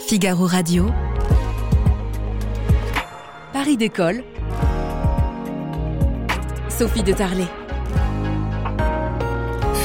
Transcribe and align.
Figaro 0.00 0.46
Radio. 0.46 0.86
Paris 3.52 3.76
d'école. 3.76 4.22
Sophie 6.68 7.02
de 7.02 7.12
Tarlet. 7.12 7.48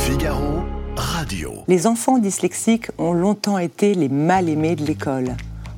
Figaro 0.06 0.64
Radio. 0.96 1.54
Les 1.68 1.88
enfants 1.88 2.18
dyslexiques 2.18 2.92
ont 2.98 3.14
longtemps 3.14 3.58
été 3.58 3.94
les 3.96 4.10
mal-aimés 4.10 4.76
de 4.76 4.86
l'école. 4.86 5.36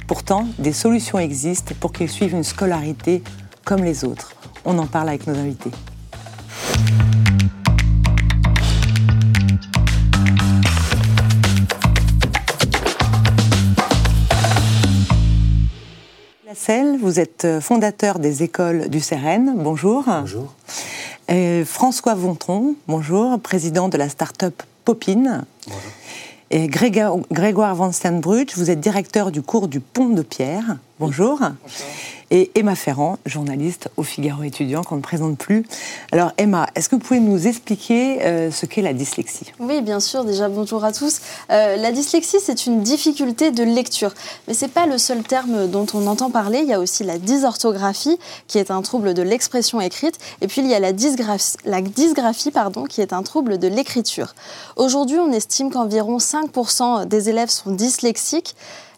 Pourtant, 0.08 0.48
des 0.60 0.74
solutions 0.74 1.20
existent 1.20 1.74
pour 1.80 1.94
qu'ils 1.94 2.10
suivent 2.10 2.34
une 2.34 2.44
scolarité 2.44 3.24
comme 3.64 3.84
les 3.84 4.04
autres. 4.04 4.34
On 4.66 4.78
en 4.78 4.88
parle 4.88 5.10
avec 5.10 5.28
nos 5.28 5.38
invités. 5.38 5.72
Vous 16.66 17.20
êtes 17.20 17.60
fondateur 17.60 18.20
des 18.20 18.42
écoles 18.42 18.88
du 18.88 19.02
CERN. 19.02 19.54
Bonjour. 19.58 20.04
Bonjour. 20.06 20.54
Euh, 21.30 21.66
François 21.66 22.14
Vontron, 22.14 22.76
bonjour, 22.88 23.38
président 23.42 23.90
de 23.90 23.98
la 23.98 24.08
start-up 24.08 24.64
Popine. 24.86 25.44
Bonjour. 25.68 25.82
Et 26.52 26.68
Grégoire, 26.68 27.18
Grégoire 27.32 27.76
Van 27.76 27.92
Steenbruch, 27.92 28.56
vous 28.56 28.70
êtes 28.72 28.80
directeur 28.80 29.32
du 29.32 29.42
cours 29.42 29.68
du 29.68 29.82
Pont 29.82 30.10
de 30.10 30.22
Pierre. 30.22 30.78
Bonjour. 31.00 31.40
Bonjour. 31.40 31.54
Et 32.36 32.50
Emma 32.56 32.74
Ferrand, 32.74 33.20
journaliste 33.28 33.90
au 33.96 34.02
Figaro 34.02 34.42
étudiant 34.42 34.82
qu'on 34.82 34.96
ne 34.96 35.02
présente 35.02 35.38
plus. 35.38 35.68
Alors 36.12 36.32
Emma, 36.40 36.66
est-ce 36.74 36.90
que 36.90 36.96
vous 36.96 37.02
pouvez 37.02 37.20
nous 37.20 37.46
expliquer 37.46 38.24
euh, 38.24 38.50
ce 38.50 38.66
qu'est 38.66 38.82
la 38.82 38.94
dyslexie? 38.94 39.54
Oui, 39.60 39.84
bien 39.84 40.00
sûr. 40.00 40.26
Déjà, 40.26 40.50
bonjour 40.50 40.84
à 40.84 40.92
tous. 40.92 41.20
Euh, 41.52 41.76
la 41.76 41.92
dyslexie, 41.92 42.40
c'est 42.42 42.66
une 42.66 42.82
difficulté 42.82 43.52
de 43.52 43.64
lecture. 43.64 44.16
Mais 44.48 44.56
ce 44.56 44.66
n'est 44.66 44.72
pas 44.72 44.88
le 44.88 44.98
seul 44.98 45.22
terme 45.22 45.68
dont 45.68 45.86
on 45.94 46.08
entend 46.08 46.32
parler. 46.32 46.62
Il 46.64 46.68
y 46.68 46.74
a 46.74 46.80
aussi 46.80 47.04
la 47.04 47.20
dysorthographie, 47.20 48.18
qui 48.48 48.58
est 48.58 48.72
un 48.72 48.82
trouble 48.82 49.14
de 49.14 49.22
l'expression 49.22 49.80
écrite. 49.80 50.18
Et 50.42 50.48
puis, 50.48 50.62
il 50.62 50.68
y 50.68 50.74
a 50.74 50.80
la 50.80 50.92
dysgraphie, 50.92 51.58
la 51.66 51.82
dysgraphie 51.82 52.50
pardon, 52.50 52.86
qui 52.86 53.02
est 53.02 53.14
un 53.14 53.22
trouble 53.22 53.60
de 53.60 53.68
l'écriture. 53.68 54.34
Aujourd'hui, 54.76 55.20
on 55.20 55.32
estime 55.32 55.70
qu'environ 55.70 56.18
5% 56.18 57.06
des 57.06 57.30
élèves 57.30 57.50
sont 57.50 57.70
dyslexiques. 57.70 58.56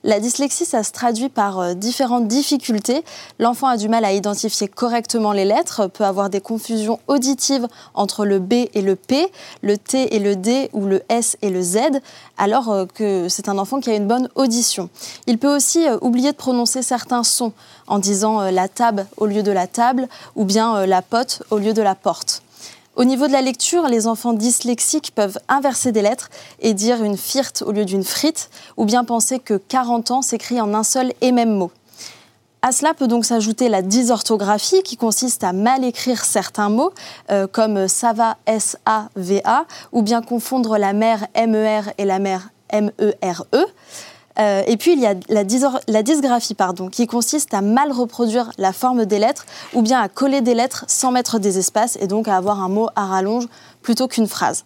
La 0.07 0.19
dyslexie, 0.19 0.65
ça 0.65 0.83
se 0.83 0.91
traduit 0.91 1.29
par 1.29 1.57
euh, 1.57 1.73
différentes 1.73 2.27
difficultés. 2.27 3.03
L'enfant 3.39 3.65
a 3.65 3.75
du 3.75 3.89
mal 3.89 4.05
à 4.05 4.13
identifier 4.13 4.67
correctement 4.67 5.31
les 5.31 5.45
lettres, 5.45 5.87
peut 5.87 6.03
avoir 6.03 6.29
des 6.29 6.41
confusions 6.41 6.99
auditives 7.07 7.67
entre 7.95 8.23
le 8.23 8.37
B 8.37 8.53
et 8.75 8.83
le 8.83 8.95
P, 8.95 9.27
le 9.63 9.79
T 9.79 10.15
et 10.15 10.19
le 10.19 10.35
D 10.35 10.69
ou 10.73 10.85
le 10.85 11.01
S 11.09 11.37
et 11.41 11.49
le 11.49 11.63
Z, 11.63 11.79
alors 12.37 12.69
euh, 12.69 12.85
que 12.85 13.29
c'est 13.29 13.49
un 13.49 13.57
enfant 13.57 13.79
qui 13.79 13.89
a 13.89 13.95
une 13.95 14.07
bonne 14.07 14.29
audition. 14.35 14.91
Il 15.25 15.39
peut 15.39 15.55
aussi 15.55 15.87
euh, 15.87 15.97
oublier 16.01 16.31
de 16.31 16.37
prononcer 16.37 16.83
certains 16.83 17.23
sons 17.23 17.53
en 17.87 17.97
disant 17.97 18.41
la 18.51 18.67
table 18.67 19.07
au 19.17 19.25
lieu 19.25 19.41
de 19.41 19.51
la 19.51 19.65
table 19.65 20.07
ou 20.35 20.45
bien 20.45 20.85
la 20.85 21.01
pote 21.01 21.41
au 21.49 21.57
lieu 21.57 21.73
de 21.73 21.81
la 21.81 21.95
porte. 21.95 22.43
Au 22.95 23.03
niveau 23.03 23.27
de 23.27 23.33
la 23.33 23.41
lecture, 23.41 23.89
les 23.89 24.07
enfants 24.07 24.31
dyslexiques 24.31 25.11
peuvent 25.13 25.37
inverser 25.49 25.91
des 25.91 26.01
lettres 26.01 26.29
et 26.61 26.73
dire 26.73 27.03
une 27.03 27.17
firte 27.17 27.61
au 27.65 27.73
lieu 27.73 27.83
d'une 27.83 28.05
frite, 28.05 28.49
ou 28.77 28.85
bien 28.85 29.03
penser 29.03 29.39
que 29.39 29.55
40 29.55 30.11
ans 30.11 30.21
s'écrit 30.21 30.61
en 30.61 30.73
un 30.73 30.83
seul 30.83 31.11
et 31.19 31.33
même 31.33 31.51
mot. 31.51 31.71
À 32.61 32.71
cela 32.71 32.93
peut 32.93 33.07
donc 33.07 33.25
s'ajouter 33.25 33.67
la 33.67 33.81
dysorthographie 33.81 34.81
qui 34.81 34.95
consiste 34.95 35.43
à 35.43 35.51
mal 35.51 35.83
écrire 35.83 36.23
certains 36.23 36.69
mots 36.69 36.93
euh, 37.31 37.47
comme 37.47 37.89
ça 37.89 38.13
va 38.13 38.37
S-A-V-A 38.47 39.65
ou 39.91 40.01
bien 40.01 40.21
confondre 40.21 40.77
la 40.77 40.93
mère 40.93 41.27
M-E-R 41.33 41.91
et 41.97 42.05
la 42.05 42.19
mère 42.19 42.49
M-E-R-E. 42.69 43.65
Euh, 44.39 44.63
et 44.67 44.77
puis 44.77 44.93
il 44.93 44.99
y 44.99 45.05
a 45.05 45.13
la, 45.29 45.43
dysgraphie 46.03 46.55
qui 46.91 47.07
consiste 47.07 47.53
à 47.53 47.61
mal 47.61 47.91
reproduire 47.91 48.51
la 48.57 48.73
forme 48.73 49.05
des 49.05 49.19
lettres 49.19 49.45
ou 49.73 49.81
bien 49.81 50.01
à 50.01 50.09
coller 50.09 50.41
des 50.41 50.53
lettres 50.53 50.85
sans 50.87 51.11
mettre 51.11 51.39
des 51.39 51.57
espaces 51.57 51.97
et 52.01 52.07
donc 52.07 52.27
à 52.27 52.35
avoir 52.35 52.61
un 52.61 52.69
mot 52.69 52.89
à 52.95 53.05
rallonge 53.05 53.47
plutôt 53.81 54.07
qu'une 54.07 54.27
phrase. 54.27 54.65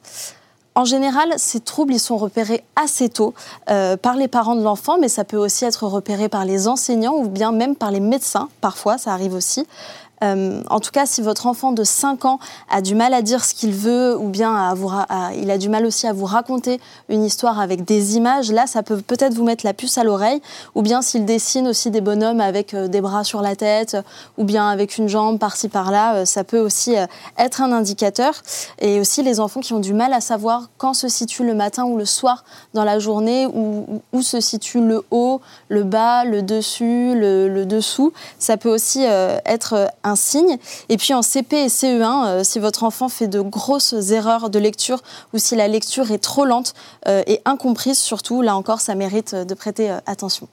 En 0.75 0.85
général, 0.85 1.34
ces 1.38 1.59
troubles 1.59 2.00
sont 2.00 2.16
repérés 2.16 2.63
assez 2.75 3.09
tôt 3.09 3.34
euh, 3.69 3.97
par 3.97 4.16
les 4.16 4.28
parents 4.28 4.56
de 4.56 4.62
l'enfant, 4.62 4.97
mais 5.00 5.09
ça 5.09 5.25
peut 5.25 5.35
aussi 5.35 5.66
être 5.66 5.86
repéré 5.86 6.30
par 6.30 6.46
les 6.46 6.68
enseignants 6.68 7.16
ou 7.16 7.28
bien 7.28 7.51
même 7.51 7.75
par 7.75 7.91
les 7.91 8.00
médecins. 8.00 8.47
Parfois, 8.62 8.97
ça 8.97 9.12
arrive 9.12 9.34
aussi. 9.34 9.68
Euh, 10.24 10.62
en 10.69 10.80
tout 10.80 10.91
cas, 10.91 11.06
si 11.06 11.22
votre 11.22 11.47
enfant 11.47 11.72
de 11.72 11.84
5 11.84 12.25
ans 12.25 12.40
a 12.69 12.81
du 12.81 12.96
mal 12.96 13.13
à 13.13 13.22
dire 13.22 13.44
ce 13.46 13.53
qu'il 13.53 13.72
veut 13.72 14.18
ou 14.18 14.30
bien 14.30 14.74
il 15.35 15.52
a 15.52 15.57
du 15.57 15.69
mal 15.69 15.85
aussi 15.85 16.07
à 16.07 16.13
vous 16.13 16.25
raconter 16.25 16.80
une 17.07 17.24
histoire 17.24 17.59
avec 17.59 17.85
des 17.85 18.18
images, 18.18 18.52
là, 18.52 18.68
ça 18.68 18.84
peut 18.84 18.97
peut-être 18.97 19.34
vous 19.34 19.44
mettre 19.44 19.66
la 19.66 19.74
puce 19.74 19.97
à 19.97 20.03
l'oreille. 20.03 20.41
Ou 20.75 20.81
bien 20.81 21.02
s'il 21.02 21.25
dessine 21.25 21.68
aussi 21.68 21.91
des 21.91 22.02
bonhommes 22.02 22.41
avec 22.41 22.74
euh, 22.74 22.88
des 22.88 23.02
bras 23.02 23.24
sur 23.24 23.41
la 23.41 23.56
tête 23.56 23.97
ou 24.38 24.44
bien 24.44 24.68
avec 24.69 24.97
une 24.97 25.07
jambe 25.07 25.40
par-ci 25.40 25.69
par-là, 25.69 26.16
euh, 26.16 26.25
ça 26.25 26.44
peut 26.44 26.59
aussi 26.59 26.96
être 27.38 27.62
un 27.62 27.72
indicateur. 27.72 28.34
Et 28.80 29.00
aussi 29.00 29.24
les 29.24 29.40
enfants 29.40 29.62
qui 29.62 29.74
ont 29.74 29.80
du 29.80 29.94
mal 29.94 30.13
à 30.13 30.22
savoir 30.22 30.69
quand 30.78 30.94
se 30.94 31.07
situe 31.07 31.46
le 31.46 31.53
matin 31.53 31.86
ou 31.86 31.97
le 31.97 32.06
soir 32.06 32.44
dans 32.74 32.84
la 32.84 33.00
journée, 33.00 33.47
où, 33.47 34.01
où 34.13 34.22
se 34.22 34.40
situe 34.40 34.81
le 34.81 35.03
haut, 35.12 35.41
le 35.69 35.84
bas, 35.84 36.24
le 36.25 36.41
dessus, 36.41 37.13
le, 37.16 37.66
dessous. 37.66 38.13
Ça 38.40 38.57
peut 38.57 38.74
aussi 38.74 39.03
être 39.03 39.90
un 40.03 40.09
signe. 40.16 40.58
Et 40.90 40.97
puis 40.97 41.14
en 41.14 41.22
CP 41.22 41.56
et 41.58 41.68
CE1, 41.68 42.25
euh, 42.25 42.44
si 42.44 42.59
votre 42.59 42.84
enfant 42.84 43.09
fait 43.09 43.28
de 43.28 43.42
grosses 43.42 43.94
erreurs 44.12 44.50
de 44.50 44.59
lecture 44.59 45.02
ou 45.34 45.38
si 45.38 45.56
la 45.56 45.68
lecture 45.68 46.12
est 46.12 46.20
trop 46.20 46.46
lente 46.46 46.74
euh, 47.08 47.24
et 47.28 47.42
incomprise 47.46 47.97
surtout, 47.97 48.42
là 48.42 48.56
encore, 48.56 48.81
ça 48.81 48.96
mérite 48.96 49.36
de 49.36 49.53
prêter 49.53 49.92
euh, 49.92 50.00
attention. 50.06 50.48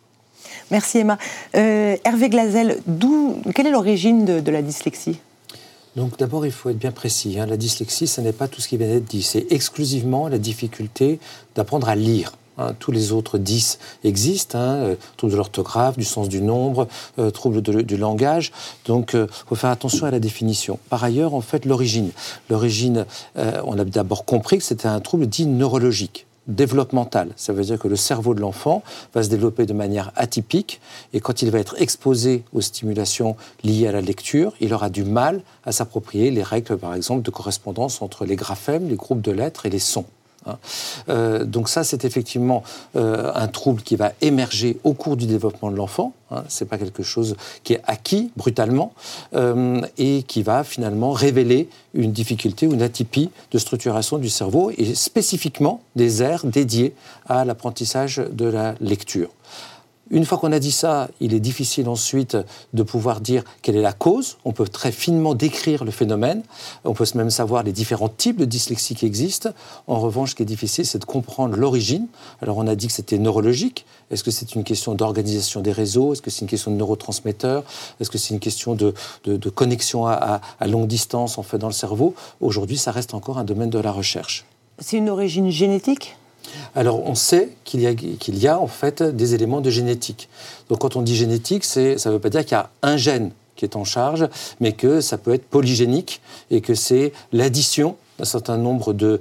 Merci 0.71 0.99
Emma. 0.99 1.19
Euh, 1.55 1.97
Hervé 2.05 2.29
Glazel, 2.29 2.81
quelle 3.55 3.67
est 3.67 3.71
l'origine 3.71 4.25
de, 4.25 4.41
de 4.41 4.51
la 4.51 4.63
dyslexie? 4.63 5.19
Donc 5.97 6.19
d'abord, 6.19 6.45
il 6.45 6.53
faut 6.53 6.71
être 6.71 6.79
bien 6.79 6.93
précis. 6.93 7.39
Hein. 7.41 7.47
La 7.47 7.57
dyslexie, 7.57 8.07
ce 8.07 8.21
n'est 8.21 8.33
pas 8.33 8.49
tout 8.49 8.61
ce 8.61 8.69
qui 8.69 8.77
vient 8.77 8.87
d'être 8.87 9.07
dit. 9.07 9.23
C'est 9.23 9.47
exclusivement 9.51 10.29
la 10.29 10.39
difficulté 10.39 11.19
d'apprendre 11.55 11.89
à 11.89 11.97
lire. 11.97 12.33
Hein, 12.59 12.75
tous 12.79 12.91
les 12.91 13.13
autres 13.13 13.39
10 13.39 13.79
existent, 14.05 14.59
hein, 14.59 14.75
euh, 14.77 14.97
troubles 15.17 15.33
de 15.33 15.37
l'orthographe, 15.37 15.99
du 15.99 16.05
sens 16.05 16.29
du 16.29 16.41
nombre, 16.41 16.89
euh, 17.19 17.31
troubles 17.31 17.61
du 17.61 17.97
langage. 17.97 18.53
Donc, 18.87 19.11
il 19.13 19.21
euh, 19.21 19.27
faut 19.47 19.55
faire 19.55 19.71
attention 19.71 20.07
à 20.07 20.11
la 20.11 20.21
définition. 20.21 20.79
Par 20.89 21.05
ailleurs, 21.05 21.35
en 21.35 21.41
fait, 21.41 21.65
l'origine. 21.65 22.11
L'origine, 22.49 23.05
euh, 23.37 23.61
on 23.65 23.79
a 23.79 23.85
d'abord 23.85 24.25
compris 24.25 24.59
que 24.59 24.65
c'était 24.65 24.89
un 24.89 25.01
trouble 25.01 25.27
dit 25.27 25.47
neurologique 25.47 26.27
développemental. 26.47 27.31
Ça 27.37 27.53
veut 27.53 27.65
dire 27.65 27.79
que 27.79 27.89
le 27.89 27.97
cerveau 27.97 28.35
de 28.35 28.41
l'enfant 28.41 28.83
va 29.15 29.23
se 29.23 29.29
développer 29.29 29.67
de 29.67 29.73
manière 29.73 30.13
atypique 30.17 30.81
et 31.13 31.21
quand 31.21 31.43
il 31.43 31.51
va 31.51 31.59
être 31.59 31.75
exposé 31.81 32.45
aux 32.53 32.61
stimulations 32.61 33.37
liées 33.65 33.89
à 33.89 33.93
la 33.93 34.01
lecture, 34.01 34.53
il 34.61 34.73
aura 34.73 34.89
du 34.89 35.05
mal 35.05 35.43
à 35.65 35.73
s'approprier 35.73 36.31
les 36.31 36.45
règles, 36.45 36.79
par 36.79 36.95
exemple, 36.95 37.23
de 37.23 37.31
correspondance 37.31 38.01
entre 38.01 38.25
les 38.25 38.37
graphèmes, 38.37 38.89
les 38.89 38.97
groupes 38.97 39.23
de 39.23 39.33
lettres 39.33 39.67
et 39.67 39.71
les 39.71 39.81
sons. 39.81 40.07
Hein. 40.47 40.59
Euh, 41.09 41.45
donc 41.45 41.69
ça, 41.69 41.85
c'est 41.85 42.05
effectivement 42.05 42.63
euh, 42.97 43.33
un 43.35 43.49
trouble 43.49 43.83
qui 43.83 43.97
va 43.97 44.13
émerger 44.21 44.79
au 44.85 44.93
cours 44.93 45.17
du 45.17 45.27
développement 45.27 45.71
de 45.71 45.77
l'enfant. 45.77 46.13
Hein. 46.31 46.45
C'est 46.49 46.69
pas 46.69 46.79
quelque 46.79 47.03
chose 47.03 47.37
qui 47.65 47.75
est 47.75 47.83
acquis 47.85 48.31
brutalement 48.37 48.93
euh, 49.35 49.81
et 49.99 50.23
qui 50.23 50.43
va 50.43 50.65
finalement 50.65 51.13
révéler 51.13 51.69
une 51.95 52.13
difficulté 52.13 52.67
ou 52.67 52.75
une 52.75 52.83
atypie 52.83 53.31
de 53.51 53.59
structuration 53.59 54.19
du 54.19 54.29
cerveau 54.29 54.71
et 54.77 54.95
spécifiquement 54.95 55.81
des 55.95 56.23
aires 56.23 56.45
dédiées 56.45 56.95
à 57.29 57.45
l'apprentissage 57.45 58.23
de 58.31 58.47
la 58.47 58.75
lecture. 58.81 59.29
Une 60.11 60.25
fois 60.25 60.39
qu'on 60.39 60.53
a 60.53 60.61
dit 60.61 60.71
ça, 60.71 61.09
il 61.21 61.35
est 61.35 61.41
difficile 61.41 61.89
ensuite 61.89 62.37
de 62.75 62.83
pouvoir 62.85 63.21
dire 63.21 63.43
quelle 63.63 63.75
est 63.75 63.83
la 63.83 63.93
cause. 63.93 64.37
On 64.45 64.53
peut 64.53 64.69
très 64.69 64.93
finement 64.93 65.35
décrire 65.35 65.85
le 65.85 65.91
phénomène. 65.91 66.43
On 66.85 66.95
peut 66.95 67.05
même 67.17 67.31
savoir 67.31 67.65
les 67.65 67.73
différents 67.73 68.09
types 68.09 68.37
de 68.37 68.45
dyslexie 68.45 68.95
qui 68.95 69.05
existent. 69.05 69.51
En 69.89 69.99
revanche, 69.99 70.31
ce 70.31 70.35
qui 70.37 70.43
est 70.45 70.47
difficile, 70.47 70.87
c'est 70.87 71.01
de 71.01 71.05
comprendre 71.05 71.57
l'origine. 71.57 72.07
Alors, 72.41 72.57
on 72.57 72.69
a 72.69 72.77
dit 72.77 72.87
que 72.87 72.93
c'était 72.93 73.19
neurologique. 73.19 73.85
Est-ce 74.13 74.23
que 74.23 74.31
c'est 74.31 74.55
une 74.55 74.63
question 74.63 74.95
d'organisation 74.95 75.61
des 75.61 75.73
réseaux? 75.73 76.13
Est-ce 76.13 76.23
que 76.23 76.31
c'est 76.31 76.43
une 76.43 76.49
question 76.49 76.71
de 76.71 76.77
neurotransmetteurs? 76.77 77.65
Est-ce 77.99 78.11
que 78.11 78.19
c'est 78.19 78.33
une 78.33 78.41
question 78.41 78.77
de, 78.77 78.95
connexion 79.51 80.07
à, 80.07 80.13
à, 80.13 80.41
à, 80.61 80.67
longue 80.69 80.87
distance 80.87 81.37
en 81.37 81.43
fait 81.43 81.59
dans 81.59 81.67
le 81.67 81.73
cerveau? 81.73 82.15
Aujourd'hui, 82.41 82.79
ça 82.79 82.93
reste 82.93 83.13
encore 83.13 83.39
un 83.39 83.45
domaine 83.45 83.71
de 83.71 83.81
la 83.81 83.91
recherche. 83.91 84.45
C'est 84.79 84.99
une 84.99 85.11
origine 85.11 85.51
génétique? 85.51 86.17
Alors, 86.75 87.03
on 87.07 87.15
sait 87.15 87.51
qu'il 87.65 87.81
y, 87.81 87.87
a, 87.87 87.95
qu'il 87.95 88.39
y 88.39 88.49
a 88.49 88.59
en 88.59 88.67
fait 88.67 89.03
des 89.03 89.35
éléments 89.35 89.61
de 89.61 89.71
génétique. 89.71 90.29
Donc, 90.69 90.81
quand 90.81 90.97
on 90.97 91.03
dit 91.03 91.17
génétique, 91.17 91.65
ça 91.65 91.81
ne 91.81 92.11
veut 92.11 92.19
pas 92.19 92.31
dire 92.31 92.45
qu'il 92.45 92.53
y 92.53 92.61
a 92.61 92.71
un 92.83 92.97
gène 92.97 93.33
qui 93.57 93.65
est 93.65 93.77
en 93.77 93.85
charge, 93.85 94.29
mais 94.61 94.73
que 94.73 95.01
ça 95.01 95.19
peut 95.19 95.33
être 95.33 95.47
polygénique 95.47 96.21
et 96.51 96.61
que 96.61 96.75
c'est 96.75 97.13
l'addition 97.33 97.97
d'un 98.19 98.25
certain 98.25 98.57
nombre 98.57 98.93
de, 98.93 99.21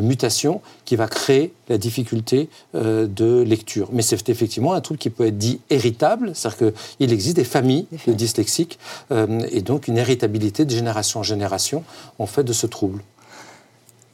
mutations 0.00 0.60
qui 0.84 0.96
va 0.96 1.06
créer 1.06 1.52
la 1.68 1.78
difficulté 1.78 2.48
euh, 2.74 3.06
de 3.06 3.42
lecture. 3.42 3.88
Mais 3.92 4.02
c'est 4.02 4.28
effectivement 4.28 4.72
un 4.72 4.80
trouble 4.80 4.98
qui 4.98 5.10
peut 5.10 5.26
être 5.26 5.38
dit 5.38 5.60
héritable, 5.70 6.32
c'est-à-dire 6.34 6.72
qu'il 6.96 7.12
existe 7.12 7.36
des 7.36 7.44
familles 7.44 7.86
de 8.06 8.12
dyslexiques 8.12 8.78
euh, 9.12 9.46
et 9.50 9.62
donc 9.62 9.86
une 9.88 9.98
héritabilité 9.98 10.64
de 10.64 10.70
génération 10.70 11.20
en 11.20 11.22
génération 11.22 11.84
en 12.18 12.26
fait 12.26 12.42
de 12.42 12.52
ce 12.52 12.66
trouble. 12.66 13.02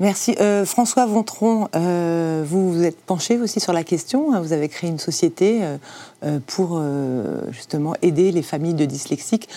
Merci. 0.01 0.37
Euh, 0.41 0.65
François 0.65 1.07
Vontron, 1.07 1.69
vous 1.75 2.73
vous 2.73 2.85
êtes 2.85 3.01
penché 3.01 3.39
aussi 3.39 3.59
sur 3.59 3.73
la 3.73 3.83
question. 3.83 4.41
Vous 4.41 4.53
avez 4.53 4.69
créé 4.69 4.89
une 4.89 4.99
société 4.99 5.61
pour 6.47 6.81
justement 7.51 7.95
aider 8.03 8.31
les 8.31 8.43
familles 8.43 8.75
de 8.75 8.85
dyslexiques. 8.85 9.49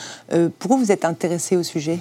pourquoi 0.59 0.77
vous 0.77 0.91
êtes 0.91 1.05
intéressé 1.05 1.57
au 1.57 1.63
sujet? 1.63 1.99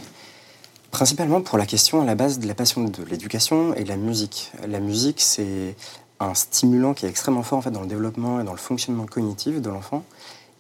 Principalement 0.90 1.40
pour 1.40 1.56
la 1.56 1.66
question 1.66 2.02
à 2.02 2.04
la 2.04 2.16
base 2.16 2.40
de 2.40 2.48
la 2.48 2.54
passion 2.54 2.82
de 2.84 3.04
l'éducation 3.04 3.74
et 3.74 3.84
de 3.84 3.88
la 3.88 3.96
musique. 3.96 4.50
La 4.66 4.80
musique, 4.80 5.20
c'est 5.20 5.76
un 6.18 6.34
stimulant 6.34 6.94
qui 6.94 7.06
est 7.06 7.08
extrêmement 7.08 7.42
fort 7.42 7.58
en 7.58 7.62
fait, 7.62 7.70
dans 7.70 7.80
le 7.80 7.86
développement 7.86 8.40
et 8.40 8.44
dans 8.44 8.52
le 8.52 8.58
fonctionnement 8.58 9.06
cognitif 9.06 9.60
de 9.60 9.70
l'enfant. 9.70 10.04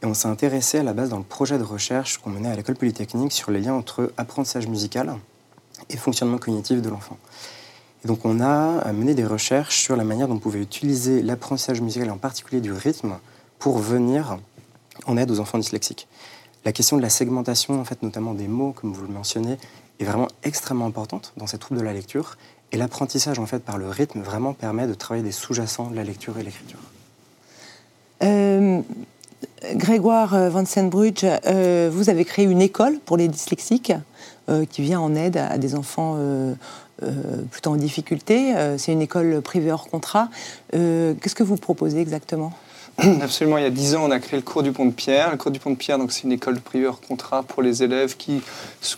Et 0.02 0.06
on 0.06 0.14
s'est 0.14 0.28
intéressé 0.28 0.78
à 0.78 0.82
la 0.82 0.94
base 0.94 1.10
dans 1.10 1.18
le 1.18 1.24
projet 1.24 1.58
de 1.58 1.64
recherche 1.64 2.18
qu'on 2.18 2.30
menait 2.30 2.48
à 2.48 2.54
l'école 2.54 2.76
polytechnique 2.76 3.32
sur 3.32 3.50
les 3.50 3.60
liens 3.60 3.74
entre 3.74 4.12
apprentissage 4.16 4.66
musical 4.66 5.14
et 5.90 5.96
fonctionnement 5.96 6.38
cognitif 6.38 6.80
de 6.80 6.88
l'enfant. 6.88 7.18
Donc 8.04 8.24
on 8.24 8.40
a 8.40 8.92
mené 8.92 9.14
des 9.14 9.26
recherches 9.26 9.78
sur 9.78 9.96
la 9.96 10.04
manière 10.04 10.28
dont 10.28 10.34
on 10.34 10.38
pouvait 10.38 10.60
utiliser 10.60 11.22
l'apprentissage 11.22 11.80
musical, 11.80 12.10
en 12.10 12.16
particulier 12.16 12.60
du 12.60 12.72
rythme, 12.72 13.18
pour 13.58 13.78
venir 13.78 14.38
en 15.06 15.16
aide 15.16 15.30
aux 15.30 15.40
enfants 15.40 15.58
dyslexiques. 15.58 16.08
La 16.64 16.72
question 16.72 16.96
de 16.96 17.02
la 17.02 17.10
segmentation, 17.10 17.80
en 17.80 17.84
fait, 17.84 18.02
notamment 18.02 18.34
des 18.34 18.48
mots, 18.48 18.72
comme 18.72 18.92
vous 18.92 19.02
le 19.02 19.12
mentionnez, 19.12 19.56
est 19.98 20.04
vraiment 20.04 20.28
extrêmement 20.42 20.86
importante 20.86 21.32
dans 21.36 21.46
ces 21.46 21.58
troubles 21.58 21.80
de 21.80 21.84
la 21.84 21.92
lecture. 21.92 22.36
Et 22.72 22.76
l'apprentissage, 22.76 23.38
en 23.38 23.46
fait, 23.46 23.60
par 23.60 23.78
le 23.78 23.88
rythme, 23.88 24.20
vraiment 24.20 24.52
permet 24.52 24.86
de 24.86 24.94
travailler 24.94 25.24
des 25.24 25.32
sous-jacents 25.32 25.90
de 25.90 25.96
la 25.96 26.04
lecture 26.04 26.38
et 26.38 26.42
l'écriture. 26.42 26.78
Euh, 28.22 28.82
Grégoire 29.74 30.50
Van 30.50 30.64
Senbrugge, 30.64 31.24
euh, 31.46 31.90
vous 31.92 32.10
avez 32.10 32.24
créé 32.24 32.44
une 32.44 32.60
école 32.60 32.98
pour 33.04 33.16
les 33.16 33.28
dyslexiques 33.28 33.92
euh, 34.48 34.64
qui 34.64 34.82
vient 34.82 35.00
en 35.00 35.14
aide 35.14 35.36
à, 35.36 35.58
des 35.58 35.74
enfants 35.74 36.16
plutôt 37.50 37.70
en 37.70 37.76
difficulté. 37.76 38.54
C'est 38.78 38.92
une 38.92 39.02
école 39.02 39.40
privée 39.42 39.72
hors 39.72 39.88
contrat. 39.88 40.28
Qu'est-ce 40.72 41.34
que 41.34 41.42
vous 41.42 41.56
proposez 41.56 42.00
exactement? 42.00 42.52
Absolument, 43.22 43.56
il 43.56 43.62
y 43.62 43.66
a 43.66 43.70
dix 43.70 43.94
ans, 43.94 44.04
on 44.04 44.10
a 44.10 44.18
créé 44.18 44.38
le 44.38 44.44
cours 44.44 44.62
du 44.62 44.72
Pont 44.72 44.84
de 44.84 44.90
Pierre. 44.90 45.30
Le 45.30 45.36
cours 45.38 45.50
du 45.50 45.58
Pont 45.58 45.70
de 45.70 45.76
Pierre, 45.76 45.98
c'est 46.10 46.24
une 46.24 46.32
école 46.32 46.60
privée 46.60 46.86
hors 46.86 47.00
contrat 47.00 47.42
pour 47.42 47.62
les 47.62 47.82
élèves 47.82 48.16
qui 48.16 48.42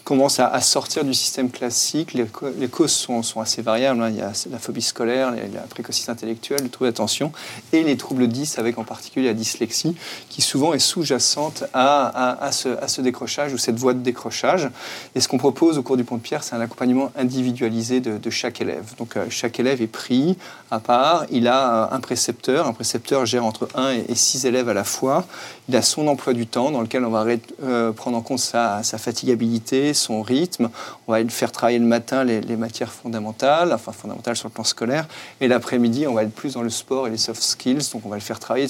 commencent 0.02 0.40
à, 0.40 0.60
sortir 0.60 1.04
du 1.04 1.14
système 1.14 1.50
classique. 1.50 2.14
Les, 2.14 2.26
causes 2.68 2.90
sont, 2.92 3.22
assez 3.40 3.62
variables. 3.62 4.02
Hein. 4.02 4.10
Il 4.10 4.16
y 4.16 4.20
a 4.20 4.32
la 4.50 4.58
phobie 4.58 4.82
scolaire, 4.82 5.30
la 5.30 5.60
précocité 5.62 6.10
intellectuelle, 6.10 6.62
le 6.62 6.68
trouble 6.68 6.90
d'attention 6.90 7.32
et 7.72 7.84
les 7.84 7.96
troubles 7.96 8.26
10, 8.26 8.58
avec 8.58 8.78
en 8.78 8.84
particulier 8.84 9.28
la 9.28 9.34
dyslexie, 9.34 9.94
qui 10.28 10.42
souvent 10.42 10.72
est 10.72 10.80
sous-jacente 10.80 11.64
à, 11.72 12.50
ce, 12.50 13.00
décrochage 13.00 13.52
ou 13.52 13.58
cette 13.58 13.78
voie 13.78 13.94
de 13.94 14.00
décrochage. 14.00 14.68
Et 15.14 15.20
ce 15.20 15.28
qu'on 15.28 15.38
propose 15.38 15.78
au 15.78 15.82
cours 15.82 15.96
du 15.96 16.04
Pont 16.04 16.16
de 16.16 16.22
Pierre, 16.22 16.42
c'est 16.42 16.56
un 16.56 16.60
accompagnement 16.60 17.12
individualisé 17.16 18.00
de, 18.00 18.30
chaque 18.30 18.60
élève. 18.60 18.94
Donc 18.98 19.16
euh, 19.16 19.26
chaque 19.28 19.60
élève 19.60 19.82
est 19.82 19.86
pris 19.86 20.38
à 20.70 20.80
part. 20.80 21.26
Il 21.30 21.46
a 21.48 21.92
un 21.92 22.00
précepteur. 22.00 22.66
Un 22.66 22.72
précepteur 22.72 23.26
gère 23.26 23.44
entre 23.44 23.68
1 23.74 23.90
et, 24.08 24.14
six 24.14 24.46
élèves 24.46 24.68
à 24.68 24.74
la 24.74 24.84
fois. 24.84 25.26
Il 25.68 25.76
a 25.76 25.82
son 25.82 26.08
emploi 26.08 26.32
du 26.32 26.46
temps 26.46 26.70
dans 26.70 26.80
lequel 26.80 27.04
on 27.04 27.10
va 27.10 27.24
euh, 27.62 27.92
prendre 27.92 28.16
en 28.16 28.20
compte 28.20 28.40
sa, 28.40 28.82
fatigabilité, 28.82 29.94
son 29.94 30.22
rythme. 30.22 30.70
On 31.06 31.12
va 31.12 31.22
le 31.22 31.28
faire 31.28 31.52
travailler 31.52 31.78
le 31.78 31.86
matin 31.86 32.24
les, 32.24 32.56
matières 32.56 32.92
fondamentales, 32.92 33.72
enfin 33.72 33.92
fondamentales 33.92 34.36
sur 34.36 34.48
le 34.48 34.52
plan 34.52 34.64
scolaire. 34.64 35.06
Et 35.40 35.48
l'après-midi, 35.48 36.06
on 36.06 36.14
va 36.14 36.24
être 36.24 36.34
plus 36.34 36.54
dans 36.54 36.62
le 36.62 36.70
sport 36.70 37.06
et 37.06 37.10
les 37.10 37.16
soft 37.16 37.42
skills. 37.42 37.90
Donc 37.92 38.04
on 38.04 38.08
va 38.08 38.16
le 38.16 38.22
faire 38.22 38.38
travailler 38.38 38.66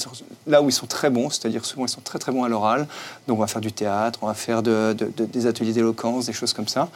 là 0.46 0.62
où 0.62 0.69
ils 0.69 0.72
sont 0.72 0.87
très 0.87 1.10
bons, 1.10 1.31
c'est-à-dire 1.31 1.64
souvent 1.64 1.87
ils 1.87 1.90
sont 1.90 2.00
très 2.00 2.19
très 2.19 2.32
bons 2.32 2.44
à 2.44 2.48
l'oral. 2.48 2.87
Donc 3.26 3.38
on 3.38 3.40
va 3.40 3.46
faire 3.46 3.60
du 3.60 3.72
théâtre, 3.72 4.19
on 4.22 4.26
va 4.26 4.34
faire 4.34 4.62
des 4.62 5.46
ateliers 5.46 5.72
d'éloquence, 5.72 6.26
des 6.26 6.32
choses 6.32 6.52
comme 6.52 6.69
ça, 6.69 6.88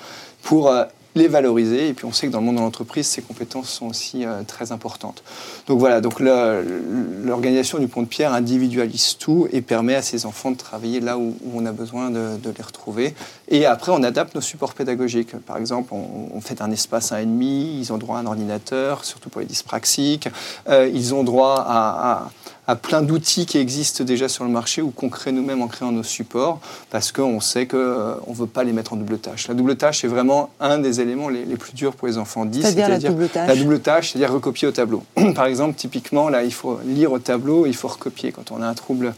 pour 0.42 0.68
euh, 0.68 0.84
les 1.16 1.28
valoriser. 1.28 1.88
Et 1.88 1.94
puis 1.94 2.04
on 2.04 2.12
sait 2.12 2.28
que 2.28 2.32
dans 2.32 2.38
le 2.38 2.46
monde 2.46 2.56
de 2.56 2.60
l'entreprise, 2.60 3.06
ces 3.06 3.22
compétences 3.22 3.70
sont 3.70 3.86
aussi 3.86 4.24
euh, 4.24 4.42
très 4.46 4.70
importantes. 4.70 5.24
Donc 5.66 5.80
voilà, 5.80 6.00
donc 6.00 6.20
l'organisation 6.20 7.78
du 7.78 7.88
Pont 7.88 8.02
de 8.02 8.06
Pierre 8.06 8.32
individualise 8.32 9.16
tout 9.18 9.48
et 9.50 9.62
permet 9.62 9.94
à 9.96 10.02
ces 10.02 10.26
enfants 10.26 10.52
de 10.52 10.56
travailler 10.56 11.00
là 11.00 11.18
où, 11.18 11.34
on 11.54 11.64
a 11.66 11.72
besoin 11.72 12.10
de, 12.10 12.38
les 12.56 12.62
retrouver. 12.62 13.14
Et 13.48 13.66
après, 13.66 13.92
on 13.92 14.02
adapte 14.02 14.34
nos 14.34 14.40
supports 14.40 14.74
pédagogiques. 14.74 15.36
Par 15.38 15.56
exemple, 15.56 15.92
on, 15.92 16.40
fait 16.40 16.60
un 16.60 16.70
espace 16.70 17.12
1,5, 17.12 17.42
ils 17.42 17.92
ont 17.92 17.98
droit 17.98 18.18
à 18.18 18.20
un 18.20 18.26
ordinateur, 18.26 19.04
surtout 19.04 19.30
pour 19.30 19.40
les 19.40 19.46
dyspraxiques. 19.46 20.28
Euh, 20.68 20.88
ils 20.92 21.14
ont 21.14 21.24
droit 21.24 21.64
à 21.66 22.28
à 22.55 22.55
plein 22.74 23.02
d'outils 23.02 23.46
qui 23.46 23.58
existent 23.58 24.02
déjà 24.02 24.28
sur 24.28 24.42
le 24.44 24.50
marché 24.50 24.82
ou 24.82 24.90
qu'on 24.90 25.08
crée 25.08 25.30
nous-mêmes 25.30 25.62
en 25.62 25.68
créant 25.68 25.92
nos 25.92 26.02
supports 26.02 26.58
parce 26.90 27.12
qu'on 27.12 27.40
sait 27.40 27.66
qu'on 27.66 27.76
euh, 27.76 28.14
ne 28.26 28.34
veut 28.34 28.46
pas 28.46 28.64
les 28.64 28.72
mettre 28.72 28.92
en 28.92 28.96
double 28.96 29.18
tâche. 29.18 29.46
La 29.46 29.54
double 29.54 29.76
tâche 29.76 30.04
est 30.04 30.08
vraiment 30.08 30.50
un 30.58 30.78
des 30.78 31.00
éléments 31.00 31.28
les, 31.28 31.44
plus 31.56 31.74
durs 31.74 31.94
pour 31.94 32.08
les 32.08 32.18
enfants 32.18 32.44
10. 32.44 32.62
C'est-à-dire 32.62 32.88
la 32.88 32.98
double 32.98 33.28
tâche 33.28 33.48
La 33.48 33.56
double 33.56 33.80
tâche, 33.80 34.10
c'est-à-dire 34.10 34.32
recopier 34.32 34.66
au 34.66 34.72
tableau. 34.72 35.04
Par 35.34 35.46
exemple, 35.46 35.76
typiquement, 35.76 36.28
là, 36.28 36.42
il 36.42 36.52
faut 36.52 36.80
lire 36.84 37.12
au 37.12 37.20
tableau, 37.20 37.66
il 37.66 37.74
faut 37.74 37.88
recopier. 37.88 38.32
Quand 38.32 38.50
on 38.50 38.60
a 38.60 38.66
un 38.66 38.74
trouble 38.74 39.14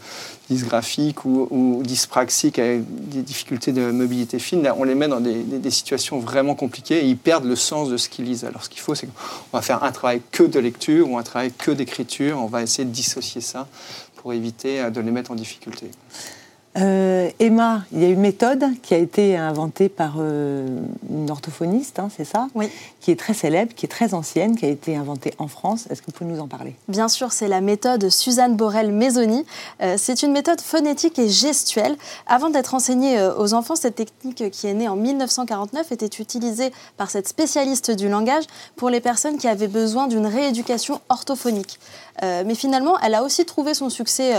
dysgraphique 0.49 1.25
ou, 1.25 1.47
ou 1.51 1.83
dyspraxique 1.83 2.59
avec 2.59 2.83
des 3.09 3.21
difficultés 3.21 3.71
de 3.71 3.91
mobilité 3.91 4.39
fine, 4.39 4.67
on 4.77 4.83
les 4.83 4.95
met 4.95 5.07
dans 5.07 5.19
des, 5.19 5.43
des, 5.43 5.71
situations 5.71 6.19
vraiment 6.19 6.55
compliquées 6.55 6.99
et 6.99 7.07
ils 7.07 7.17
perdent 7.17 7.45
le 7.45 7.55
sens 7.55 7.89
de 7.89 7.97
ce 7.97 8.09
qu'ils 8.09 8.25
lisent. 8.25 8.45
Alors 8.45 8.63
ce 8.63 8.69
qu'il 8.69 8.81
faut, 8.81 8.95
c'est 8.95 9.07
qu'on 9.07 9.57
va 9.57 9.61
faire 9.61 9.83
un 9.83 9.91
travail 9.91 10.21
que 10.31 10.43
de 10.43 10.59
lecture 10.59 11.09
ou 11.09 11.17
un 11.17 11.23
travail 11.23 11.51
que 11.55 11.71
d'écriture. 11.71 12.39
On 12.41 12.47
va 12.47 12.63
essayer 12.63 12.85
de 12.85 12.91
dissocier 12.91 13.41
ça 13.41 13.67
pour 14.17 14.33
éviter 14.33 14.81
euh, 14.81 14.89
de 14.89 15.01
les 15.01 15.11
mettre 15.11 15.31
en 15.31 15.35
difficulté. 15.35 15.91
Euh, 16.77 17.31
Emma, 17.39 17.83
il 17.91 18.01
y 18.01 18.05
a 18.05 18.09
une 18.09 18.19
méthode 18.19 18.63
qui 18.83 18.93
a 18.93 18.97
été 18.97 19.35
inventée 19.35 19.89
par 19.89 20.15
euh, 20.19 20.67
une 21.09 21.29
orthophoniste, 21.31 21.97
hein, 21.97 22.09
c'est 22.15 22.25
ça? 22.25 22.47
Oui. 22.53 22.69
Qui 23.01 23.09
est 23.09 23.15
très 23.15 23.33
célèbre, 23.33 23.73
qui 23.73 23.87
est 23.87 23.89
très 23.89 24.13
ancienne, 24.13 24.55
qui 24.55 24.65
a 24.65 24.69
été 24.69 24.95
inventée 24.95 25.33
en 25.39 25.47
France. 25.47 25.87
Est-ce 25.89 26.01
que 26.01 26.07
vous 26.07 26.11
pouvez 26.11 26.29
nous 26.29 26.39
en 26.39 26.47
parler? 26.47 26.75
Bien 26.87 27.07
sûr, 27.07 27.31
c'est 27.31 27.47
la 27.47 27.61
méthode 27.61 28.09
Suzanne 28.09 28.55
Borel-Maisoni. 28.55 29.45
Euh, 29.81 29.95
c'est 29.97 30.21
une 30.21 30.31
méthode 30.31 30.61
phonétique 30.61 31.17
et 31.17 31.27
gestuelle. 31.27 31.97
Avant 32.27 32.51
d'être 32.51 32.75
enseignée 32.75 33.19
aux 33.37 33.55
enfants, 33.55 33.75
cette 33.75 33.95
technique 33.95 34.51
qui 34.51 34.67
est 34.67 34.73
née 34.73 34.87
en 34.87 34.95
1949 34.95 35.91
était 35.91 36.21
utilisée 36.21 36.71
par 36.97 37.09
cette 37.09 37.27
spécialiste 37.27 37.89
du 37.89 38.09
langage 38.09 38.43
pour 38.75 38.91
les 38.91 39.01
personnes 39.01 39.37
qui 39.37 39.47
avaient 39.47 39.67
besoin 39.67 40.07
d'une 40.07 40.27
rééducation 40.27 41.01
orthophonique. 41.09 41.79
mais 42.21 42.55
finalement, 42.55 42.99
elle 42.99 43.15
a 43.15 43.23
aussi 43.23 43.45
trouvé 43.45 43.73
son 43.73 43.89
succès 43.89 44.33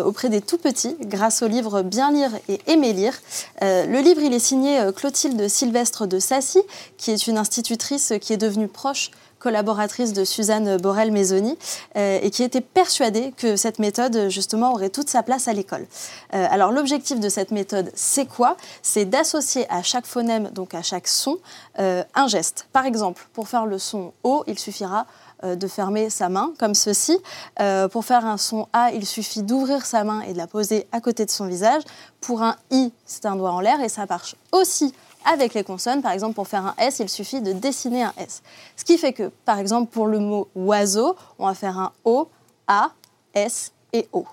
auprès 0.00 0.28
des 0.28 0.40
tout 0.40 0.58
petits 0.58 0.96
grâce 1.00 1.42
au 1.42 1.48
livre 1.48 1.82
Bien 1.82 2.10
lire 2.10 2.30
et 2.48 2.60
aimer 2.66 2.92
lire. 2.92 3.14
Euh, 3.62 3.86
le 3.86 4.00
livre, 4.00 4.22
il 4.22 4.32
est 4.32 4.38
signé 4.38 4.80
euh, 4.80 4.92
Clotilde 4.92 5.48
Sylvestre 5.48 6.06
de 6.06 6.18
Sassy, 6.18 6.60
qui 6.96 7.10
est 7.10 7.26
une 7.26 7.38
institutrice 7.38 8.12
qui 8.20 8.32
est 8.32 8.38
devenue 8.38 8.68
proche 8.68 9.10
collaboratrice 9.38 10.12
de 10.12 10.24
Suzanne 10.24 10.76
Borel-Maisoni, 10.76 11.58
euh, 11.96 12.20
et 12.22 12.30
qui 12.30 12.44
était 12.44 12.60
persuadée 12.60 13.34
que 13.36 13.56
cette 13.56 13.80
méthode, 13.80 14.28
justement, 14.28 14.72
aurait 14.72 14.88
toute 14.88 15.10
sa 15.10 15.24
place 15.24 15.48
à 15.48 15.52
l'école. 15.52 15.84
alors, 16.30 16.70
l'objectif 16.70 17.18
de 17.18 17.28
cette 17.28 17.50
méthode, 17.50 17.90
c'est 17.96 18.26
quoi? 18.26 18.56
C'est 18.82 19.04
d'associer 19.04 19.66
à 19.68 19.82
chaque 19.82 20.06
phonème, 20.06 20.48
donc 20.50 20.74
à 20.74 20.82
chaque 20.82 21.08
son, 21.08 21.38
un 21.76 22.28
geste. 22.28 22.68
Par 22.72 22.86
exemple, 22.86 23.26
pour 23.32 23.48
faire 23.48 23.66
le 23.66 23.80
son 23.80 24.12
O, 24.22 24.44
il 24.46 24.60
suffira 24.60 25.00
euh, 25.00 25.21
de 25.42 25.66
fermer 25.66 26.10
sa 26.10 26.28
main 26.28 26.52
comme 26.58 26.74
ceci. 26.74 27.18
Euh, 27.60 27.88
pour 27.88 28.04
faire 28.04 28.24
un 28.24 28.36
son 28.36 28.68
A, 28.72 28.92
il 28.92 29.06
suffit 29.06 29.42
d'ouvrir 29.42 29.84
sa 29.84 30.04
main 30.04 30.20
et 30.22 30.32
de 30.32 30.38
la 30.38 30.46
poser 30.46 30.86
à 30.92 31.00
côté 31.00 31.24
de 31.24 31.30
son 31.30 31.46
visage. 31.46 31.82
Pour 32.20 32.42
un 32.42 32.56
I, 32.70 32.92
c'est 33.06 33.26
un 33.26 33.36
doigt 33.36 33.52
en 33.52 33.60
l'air 33.60 33.80
et 33.80 33.88
ça 33.88 34.06
marche 34.08 34.36
aussi 34.52 34.94
avec 35.24 35.54
les 35.54 35.64
consonnes. 35.64 36.02
Par 36.02 36.12
exemple, 36.12 36.34
pour 36.34 36.48
faire 36.48 36.66
un 36.66 36.74
S, 36.78 37.00
il 37.00 37.08
suffit 37.08 37.40
de 37.40 37.52
dessiner 37.52 38.04
un 38.04 38.12
S. 38.16 38.42
Ce 38.76 38.84
qui 38.84 38.98
fait 38.98 39.12
que, 39.12 39.30
par 39.44 39.58
exemple, 39.58 39.90
pour 39.90 40.06
le 40.06 40.18
mot 40.18 40.48
oiseau, 40.54 41.16
on 41.38 41.46
va 41.46 41.54
faire 41.54 41.78
un 41.78 41.92
O, 42.04 42.28
A, 42.66 42.90
S 43.34 43.72
et 43.92 44.08
O. 44.12 44.26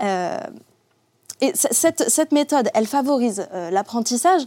Euh, 0.00 0.38
et 1.40 1.52
cette, 1.54 2.30
méthode, 2.30 2.70
elle 2.72 2.86
favorise 2.86 3.48
l'apprentissage 3.72 4.42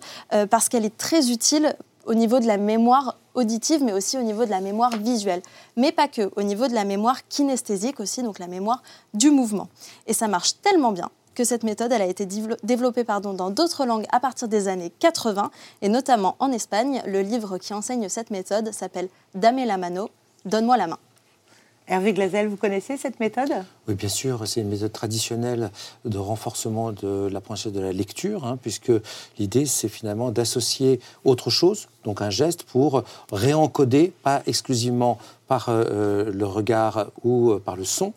parce 0.49 0.69
qu'elle 0.69 0.85
est 0.85 0.97
très 0.97 1.29
utile 1.29 1.75
au 2.05 2.13
niveau 2.13 2.39
de 2.39 2.47
la 2.47 2.57
mémoire 2.57 3.17
auditive, 3.33 3.83
mais 3.83 3.93
aussi 3.93 4.17
au 4.17 4.21
niveau 4.21 4.45
de 4.45 4.49
la 4.49 4.61
mémoire 4.61 4.95
visuelle. 4.97 5.41
Mais 5.75 5.91
pas 5.91 6.07
que, 6.07 6.31
au 6.35 6.43
niveau 6.43 6.67
de 6.67 6.73
la 6.73 6.85
mémoire 6.85 7.27
kinesthésique 7.27 7.99
aussi, 7.99 8.23
donc 8.23 8.39
la 8.39 8.47
mémoire 8.47 8.81
du 9.13 9.29
mouvement. 9.31 9.67
Et 10.07 10.13
ça 10.13 10.27
marche 10.27 10.61
tellement 10.61 10.91
bien 10.91 11.09
que 11.35 11.43
cette 11.43 11.63
méthode 11.63 11.91
a 11.91 12.05
été 12.05 12.25
développée 12.25 13.03
dans 13.03 13.49
d'autres 13.49 13.85
langues 13.85 14.05
à 14.11 14.19
partir 14.19 14.47
des 14.47 14.67
années 14.67 14.91
80, 14.99 15.51
et 15.81 15.89
notamment 15.89 16.35
en 16.39 16.51
Espagne. 16.51 17.01
Le 17.05 17.21
livre 17.21 17.57
qui 17.57 17.73
enseigne 17.73 18.07
cette 18.07 18.31
méthode 18.31 18.71
s'appelle 18.71 19.09
Dame 19.33 19.65
la 19.65 19.77
mano, 19.77 20.09
Donne-moi 20.45 20.77
la 20.77 20.87
main. 20.87 20.99
Hervé 21.87 22.13
Glazel, 22.13 22.47
vous 22.47 22.57
connaissez 22.57 22.97
cette 22.97 23.19
méthode? 23.19 23.51
Oui, 23.87 23.93
bien 23.93 24.09
sûr, 24.09 24.47
c'est 24.47 24.61
une 24.61 24.69
méthode 24.69 24.91
traditionnelle 24.91 25.69
de 26.03 26.17
renforcement 26.17 26.91
de 26.91 27.29
l'apprentissage 27.31 27.73
de 27.73 27.79
la 27.79 27.91
lecture, 27.91 28.43
hein, 28.43 28.57
puisque 28.59 28.91
l'idée, 29.37 29.67
c'est 29.67 29.87
finalement 29.87 30.31
d'associer 30.31 30.99
autre 31.25 31.51
chose, 31.51 31.87
donc 32.03 32.23
un 32.23 32.31
geste, 32.31 32.63
pour 32.63 33.03
réencoder, 33.31 34.13
pas 34.23 34.41
exclusivement 34.47 35.19
par 35.47 35.69
euh, 35.69 35.83
euh, 35.91 36.31
le 36.33 36.45
regard 36.47 37.11
ou 37.23 37.51
euh, 37.51 37.59
par 37.63 37.75
le 37.75 37.83
son, 37.85 38.13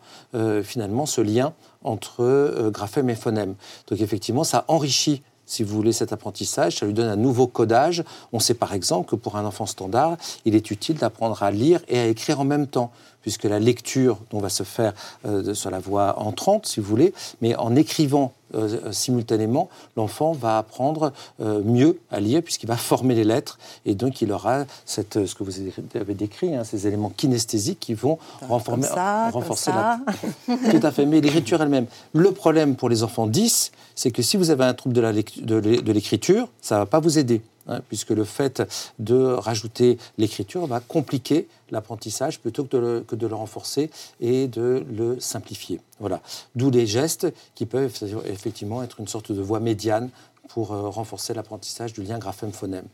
finalement, 0.63 1.05
ce 1.05 1.21
lien 1.21 1.53
entre 1.85 2.71
graphème 2.71 3.11
et 3.11 3.15
phonème. 3.15 3.55
Donc 3.89 4.01
effectivement, 4.01 4.45
ça 4.45 4.65
enrichit 4.69 5.23
si 5.49 5.63
vous 5.63 5.75
voulez, 5.75 5.93
cet 5.93 6.13
apprentissage, 6.13 6.77
ça 6.77 6.85
lui 6.85 6.93
donne 6.93 7.09
un 7.09 7.17
nouveau 7.17 7.47
codage. 7.47 8.05
On 8.33 8.39
sait 8.39 8.53
par 8.53 8.75
exemple 8.75 9.09
que 9.09 9.17
pour 9.17 9.37
un 9.37 9.47
enfant 9.47 9.65
standard, 9.65 10.19
il 10.45 10.55
est 10.55 10.71
utile 10.71 10.97
d'apprendre 10.97 11.43
à 11.43 11.51
lire 11.51 11.81
et 11.89 11.99
à 11.99 12.07
écrire 12.07 12.39
en 12.39 12.45
même 12.45 12.67
temps 12.67 12.93
puisque 13.29 13.45
la 13.45 13.59
lecture 13.59 14.17
dont 14.31 14.39
va 14.39 14.49
se 14.49 14.63
faire 14.63 14.95
euh, 15.27 15.53
sur 15.53 15.71
la 15.71 15.81
voie 15.81 16.19
entrante, 16.19 16.65
si 16.65 16.81
vous 16.81 16.87
voulez, 16.87 17.13
mais 17.43 17.55
en 17.57 17.77
écrivant 17.77 18.33
euh, 18.55 18.79
euh, 18.87 18.91
simultanément, 18.93 19.69
l'enfant 19.99 20.33
va 20.33 20.57
apprendre 20.57 21.13
mieux 21.39 22.01
à 22.11 22.21
lire 22.21 22.43
puisqu'il 22.43 22.69
va 22.69 22.79
former 22.79 23.15
les 23.15 23.25
lettres 23.25 23.59
et 23.85 23.95
donc 23.95 24.23
il 24.23 24.33
aura 24.33 24.65
cette, 24.87 25.27
ce 25.27 25.35
que 25.35 25.45
vous 25.45 25.53
avez 25.95 26.15
décrit, 26.15 26.55
hein, 26.55 26.65
ces 26.65 26.87
éléments 26.87 27.13
kinesthésiques 27.15 27.81
qui 27.81 27.93
vont 27.93 28.19
renforcer 28.49 29.73
la... 29.73 30.01
Tout 30.71 30.81
à 30.83 30.91
fait, 30.91 31.05
mais 31.05 31.21
l'écriture 31.21 31.61
elle-même. 31.61 31.85
Le 32.15 32.33
problème 32.33 32.77
pour 32.77 32.89
les 32.89 33.03
enfants 33.03 33.27
10, 33.27 33.73
c'est 33.95 34.11
que 34.11 34.23
si 34.23 34.39
vous 34.39 34.49
avez 34.49 34.65
un 34.65 34.73
trouble 34.73 34.95
de 34.95 35.93
l'écriture, 35.93 36.49
ça 36.63 36.77
ne 36.77 36.81
va 36.81 36.87
pas 36.87 37.01
vous 37.01 37.19
aider. 37.19 37.43
Hein, 37.69 37.81
puisque 37.89 38.11
le 38.11 38.25
fait 38.25 38.63
de 38.99 39.23
rajouter 39.23 39.99
l'écriture 40.17 40.67
va 40.67 40.81
compliquer 40.81 41.49
l'apprentissage 41.71 42.41
plutôt 42.41 42.65
que 42.65 42.71
de, 42.71 42.79
le, 42.79 43.01
que 43.03 43.15
de, 43.15 43.27
le, 43.27 43.35
renforcer 43.35 43.91
et 44.21 44.49
de 44.49 44.87
le 44.91 45.21
simplifier. 45.21 45.83
Voilà. 46.01 46.23
D'où 46.55 46.71
les 46.71 46.87
gestes 46.87 47.27
qui 47.55 47.67
peuvent 47.67 47.93
effectivement 48.25 48.83
être 48.83 49.01
une 49.01 49.07
sorte 49.07 49.33
de 49.33 49.43
voie 49.43 49.61
médiane 49.61 50.09
pour 50.49 50.73
euh, 50.73 50.89
renforcer 50.89 51.35
l'apprentissage 51.35 51.93
du 51.93 52.03
lien 52.03 52.19
graphème-phonème. 52.19 52.87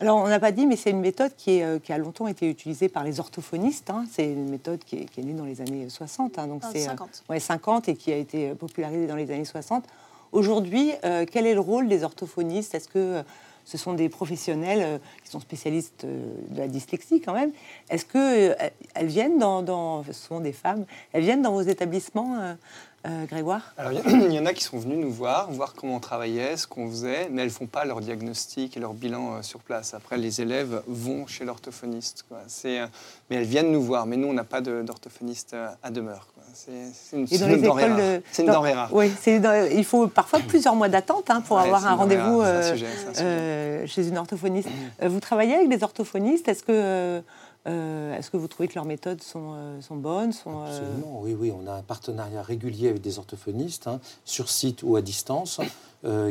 Alors, 0.00 0.16
on 0.16 0.28
n'a 0.28 0.40
pas 0.40 0.52
dit, 0.52 0.66
mais 0.66 0.76
c'est 0.76 0.90
une 0.90 1.00
méthode 1.00 1.32
qui, 1.36 1.58
est, 1.58 1.64
euh, 1.64 1.78
qui, 1.78 1.92
a 1.92 1.98
longtemps 1.98 2.26
été 2.26 2.48
utilisée 2.48 2.88
par 2.88 3.04
les 3.04 3.20
orthophonistes. 3.20 3.90
Hein. 3.90 4.06
C'est 4.10 4.32
une 4.32 4.48
méthode 4.48 4.80
qui 4.84 4.96
est, 4.96 5.18
née 5.18 5.34
dans 5.34 5.44
les 5.44 5.60
années 5.60 5.90
60. 5.90 6.38
Hein. 6.38 6.46
donc 6.46 6.62
c'est 6.72 6.80
50. 6.80 7.08
Euh, 7.28 7.32
ouais, 7.34 7.40
50 7.40 7.88
et 7.90 7.96
qui 7.96 8.12
a 8.12 8.16
été 8.16 8.54
popularisée 8.54 9.06
dans 9.06 9.16
les 9.16 9.30
années 9.30 9.44
60. 9.44 9.84
Aujourd'hui, 10.30 10.92
quel 11.30 11.44
est 11.44 11.52
le 11.52 11.60
rôle 11.60 11.88
des 11.88 12.04
orthophonistes? 12.04 12.74
Est-ce 12.74 12.88
que 12.88 13.22
ce 13.64 13.78
sont 13.78 13.94
des 13.94 14.08
professionnels 14.08 14.82
euh, 14.82 14.98
qui 15.24 15.30
sont 15.30 15.40
spécialistes 15.40 16.04
euh, 16.04 16.34
de 16.50 16.58
la 16.58 16.68
dyslexie 16.68 17.20
quand 17.20 17.34
même. 17.34 17.52
Est-ce 17.88 18.04
qu'elles 18.04 18.56
euh, 18.60 19.06
viennent 19.06 19.38
dans, 19.38 20.04
ce 20.04 20.12
sont 20.12 20.40
des 20.40 20.52
femmes, 20.52 20.84
elles 21.12 21.22
viennent 21.22 21.42
dans 21.42 21.52
vos 21.52 21.62
établissements 21.62 22.56
Grégoire? 23.04 23.74
Alors, 23.76 23.92
il 24.06 24.32
y, 24.32 24.38
en 24.38 24.46
a 24.46 24.54
qui 24.54 24.62
sont 24.62 24.78
venus 24.78 24.98
nous 24.98 25.10
voir, 25.10 25.50
voir 25.50 25.74
comment 25.74 25.96
on 25.96 26.00
travaillait, 26.00 26.56
ce 26.56 26.68
qu'on 26.68 26.88
faisait, 26.88 27.28
mais 27.30 27.42
elles 27.42 27.50
font 27.50 27.66
pas 27.66 27.84
leur 27.84 28.00
diagnostic 28.00 28.76
et 28.76 28.80
leur 28.80 28.94
bilan 28.94 29.42
sur 29.42 29.58
place. 29.58 29.92
Après, 29.92 30.16
les 30.18 30.40
élèves 30.40 30.82
vont 30.86 31.26
chez 31.26 31.44
l'orthophoniste. 31.44 32.24
Mais 32.64 32.88
elles 33.30 33.42
viennent 33.42 33.72
nous 33.72 33.82
voir. 33.82 34.06
Mais 34.06 34.16
nous, 34.16 34.28
on 34.28 34.32
n'a 34.32 34.44
pas 34.44 34.60
d'orthophoniste 34.60 35.56
à 35.82 35.90
demeure. 35.90 36.31
C'est 36.54 37.16
une, 37.16 37.26
une 37.30 38.46
denrée 38.46 38.72
rare. 38.72 38.90
Oui, 38.92 39.10
il 39.26 39.84
faut 39.84 40.08
parfois 40.08 40.40
plusieurs 40.40 40.74
mois 40.74 40.88
d'attente 40.88 41.30
hein, 41.30 41.40
pour 41.40 41.58
avoir 41.58 41.86
un 41.86 41.94
rendez-vous 41.94 42.42
chez 43.86 44.08
une 44.08 44.18
orthophoniste. 44.18 44.68
vous 45.02 45.20
travaillez 45.20 45.54
avec 45.54 45.68
des 45.68 45.82
orthophonistes? 45.82 46.48
Est-ce 46.48 46.62
que 46.62 47.22
euh, 47.68 48.16
est-ce 48.16 48.30
que 48.30 48.36
vous 48.36 48.48
trouvez 48.48 48.68
que 48.68 48.74
leurs 48.74 48.84
méthodes 48.84 49.22
sont, 49.22 49.54
euh, 49.54 49.80
bonnes 49.90 50.32
sont, 50.32 50.62
euh, 50.62 50.66
Absolument, 50.66 51.20
oui, 51.20 51.36
oui. 51.38 51.52
On 51.52 51.66
a 51.68 51.74
un 51.74 51.82
partenariat 51.82 52.42
régulier 52.42 52.88
avec 52.88 53.02
des 53.02 53.18
orthophonistes, 53.18 53.86
hein, 53.86 54.00
sur 54.24 54.48
site 54.48 54.82
ou 54.82 54.96
à 54.96 55.02
distance, 55.02 55.60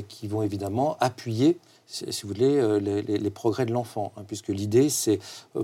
qui 0.09 0.27
vont 0.27 0.43
évidemment 0.43 0.97
appuyer 0.99 1.57
si 1.87 2.05
vous 2.23 2.29
voulez, 2.29 2.79
les, 2.79 3.29
progrès 3.29 3.65
de 3.65 3.73
l'enfant. 3.73 4.11
Hein, 4.15 4.23
puisque 4.27 4.49
l'idée, 4.49 4.89
c'est, 4.89 5.19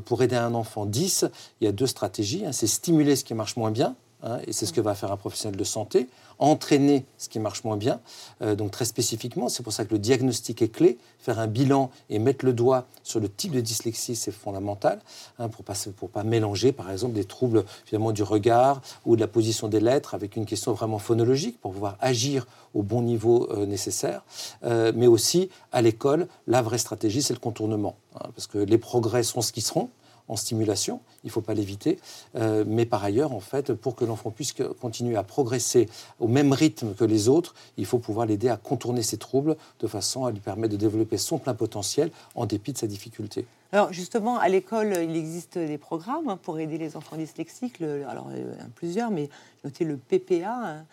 pour 0.06 0.24
aider 0.24 0.36
un 0.36 0.54
enfant 0.54 0.86
10, 0.86 1.26
il 1.60 1.66
y 1.66 1.68
a 1.68 1.72
deux 1.72 1.88
stratégies. 1.88 2.46
Hein. 2.46 2.52
c'est 2.52 2.68
stimuler 2.68 3.16
ce 3.16 3.24
qui 3.24 3.34
marche 3.34 3.56
moins 3.58 3.72
bien, 3.72 3.96
Hein, 4.24 4.40
et 4.48 4.54
c'est 4.54 4.66
ce 4.66 4.74
que 4.74 4.82
va 4.82 4.96
faire 4.96 5.12
un 5.12 5.18
professionnel 5.18 5.58
de 5.58 5.64
santé, 5.64 6.08
entraîner 6.40 7.06
ce 7.18 7.30
qui 7.30 7.40
marche 7.40 7.64
moins 7.64 7.78
bien. 7.78 8.00
Euh, 8.42 8.56
donc 8.56 8.72
très 8.72 8.86
spécifiquement, 8.86 9.48
c'est 9.48 9.62
pour 9.62 9.74
ça 9.74 9.86
que 9.86 9.92
le 9.92 10.00
diagnostic 10.00 10.62
est 10.62 10.70
clé. 10.70 10.98
Faire 11.20 11.40
un 11.40 11.48
bilan 11.48 11.92
et 12.10 12.18
mettre 12.18 12.44
le 12.46 12.54
doigt 12.54 12.88
sur 13.04 13.20
le 13.20 13.30
type 13.30 13.52
de 13.52 13.62
dyslexie, 13.62 14.16
c'est 14.16 14.32
fondamental 14.32 15.00
hein, 15.38 15.50
pour 15.50 15.64
ne 15.68 15.92
pour 15.92 16.10
pas 16.10 16.24
mélanger, 16.24 16.72
par 16.72 16.90
exemple, 16.92 17.14
des 17.14 17.26
troubles 17.26 17.64
finalement 17.86 18.12
du 18.12 18.24
regard 18.24 18.82
ou 19.06 19.16
de 19.16 19.22
la 19.22 19.28
position 19.28 19.68
des 19.68 19.80
lettres 19.80 20.16
avec 20.16 20.36
une 20.36 20.46
question 20.46 20.74
vraiment 20.74 21.00
phonologique 21.00 21.60
pour 21.62 21.74
pouvoir 21.74 21.98
agir 22.00 22.48
au 22.74 22.82
bon 22.82 23.04
niveau 23.04 23.48
euh, 23.52 23.66
nécessaire. 23.66 24.24
Euh, 24.64 24.92
mais 24.96 25.08
aussi 25.08 25.50
à 25.72 25.82
l'école, 25.84 26.28
la 26.48 26.62
vraie 26.64 26.80
stratégie, 26.80 27.22
c'est 27.22 27.34
le 27.34 27.40
contournement, 27.40 27.98
hein, 28.16 28.30
parce 28.36 28.48
que 28.48 28.58
les 28.58 28.78
progrès 28.80 29.22
seront 29.22 29.42
ce 29.42 29.52
qu'ils 29.52 29.64
seront 29.64 29.90
en 30.28 30.36
stimulation, 30.36 31.02
il 31.24 31.28
ne 31.28 31.32
faut 31.32 31.42
pas 31.42 31.54
l'éviter, 31.54 32.00
euh, 32.36 32.64
mais 32.68 32.86
par 32.86 33.04
ailleurs, 33.04 33.34
en 33.34 33.40
fait, 33.40 33.74
pour 33.74 33.96
que 33.96 34.06
l'enfant 34.06 34.32
puisse 34.32 34.54
continuer 34.80 35.16
à 35.16 35.24
progresser 35.24 35.90
au 36.20 36.28
même 36.28 36.54
rythme 36.54 36.94
que 36.94 37.04
les 37.04 37.30
autres, 37.30 37.54
il 37.78 37.86
faut 37.86 38.00
pouvoir 38.00 38.26
l'aider 38.26 38.50
à 38.50 38.58
contourner 38.58 39.04
ses 39.04 39.18
troubles 39.18 39.56
de 39.80 39.88
façon 39.88 40.26
à 40.26 40.32
lui 40.32 40.40
permettre 40.40 40.74
de 40.74 40.78
développer 40.78 41.18
son 41.18 41.38
plein 41.38 41.54
potentiel 41.54 42.12
en 42.36 42.46
dépit 42.46 42.74
de 42.74 42.78
sa 42.78 42.88
difficulté. 42.88 43.46
Alors 43.72 43.92
justement, 43.92 44.38
à 44.40 44.48
l'école, 44.48 44.98
il 45.02 45.16
existe 45.16 45.58
des 45.58 45.78
programmes 45.78 46.30
hein, 46.30 46.40
pour 46.42 46.60
aider 46.60 46.78
les 46.78 46.96
enfants 46.96 47.18
dyslexiques, 47.18 47.82
alors 47.82 48.30
euh, 48.34 48.54
plusieurs, 48.76 49.12
mais 49.12 49.30
notez 49.64 49.84
le 49.84 49.98
PPA. 49.98 50.54
Hein, 50.54 50.86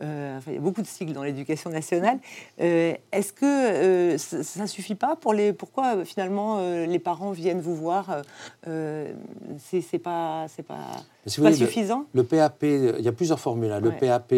euh, 0.00 0.38
il 0.46 0.54
y 0.54 0.56
a 0.56 0.60
beaucoup 0.60 0.82
de 0.82 0.86
cycles 0.86 1.12
dans 1.12 1.22
l'éducation 1.22 1.70
nationale. 1.70 2.18
Euh, 2.60 2.94
est-ce 3.10 3.32
que 3.32 3.44
euh, 3.44 4.18
ça 4.18 4.62
ne 4.62 4.66
suffit 4.66 4.94
pas 4.94 5.16
pour 5.16 5.34
les 5.34 5.52
Pourquoi 5.52 6.04
finalement 6.04 6.60
les 6.86 6.98
parents 6.98 7.32
viennent 7.32 7.60
vous 7.60 7.76
voir 7.76 8.22
C'est 8.64 9.98
pas 9.98 10.46
c'est 10.48 10.62
pas, 10.62 11.02
pas 11.42 11.52
suffisant? 11.52 12.04
Le, 12.12 12.22
PAP, 12.22 12.62
il 12.62 13.00
y 13.00 13.08
a 13.08 13.12
plusieurs 13.12 13.40
formules. 13.40 13.72
Hein. 13.72 13.80
Le 13.80 13.92
PAP, 13.92 14.34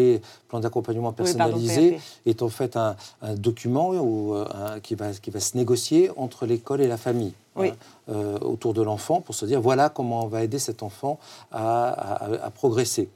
plan 0.47 0.59
d'accompagnement 0.59 1.13
personnalisé, 1.13 1.99
est 2.25 2.41
en 2.41 2.49
fait 2.49 2.75
un, 2.75 2.95
document 3.35 3.91
ou, 3.91 4.35
qui 4.81 4.95
va 4.95 5.11
qui 5.13 5.29
va 5.29 5.39
se 5.39 5.57
négocier 5.57 6.09
entre 6.17 6.45
l'école 6.45 6.81
et 6.81 6.87
la 6.87 6.97
famille. 6.97 7.33
Hein, 7.57 7.71
autour 8.41 8.73
de 8.73 8.81
l'enfant 8.81 9.21
pour 9.21 9.35
se 9.35 9.45
dire 9.45 9.61
voilà 9.61 9.89
comment 9.89 10.23
on 10.23 10.27
va 10.27 10.43
aider 10.43 10.59
cet 10.59 10.83
enfant 10.83 11.19
à, 11.51 12.49
progresser. 12.55 13.09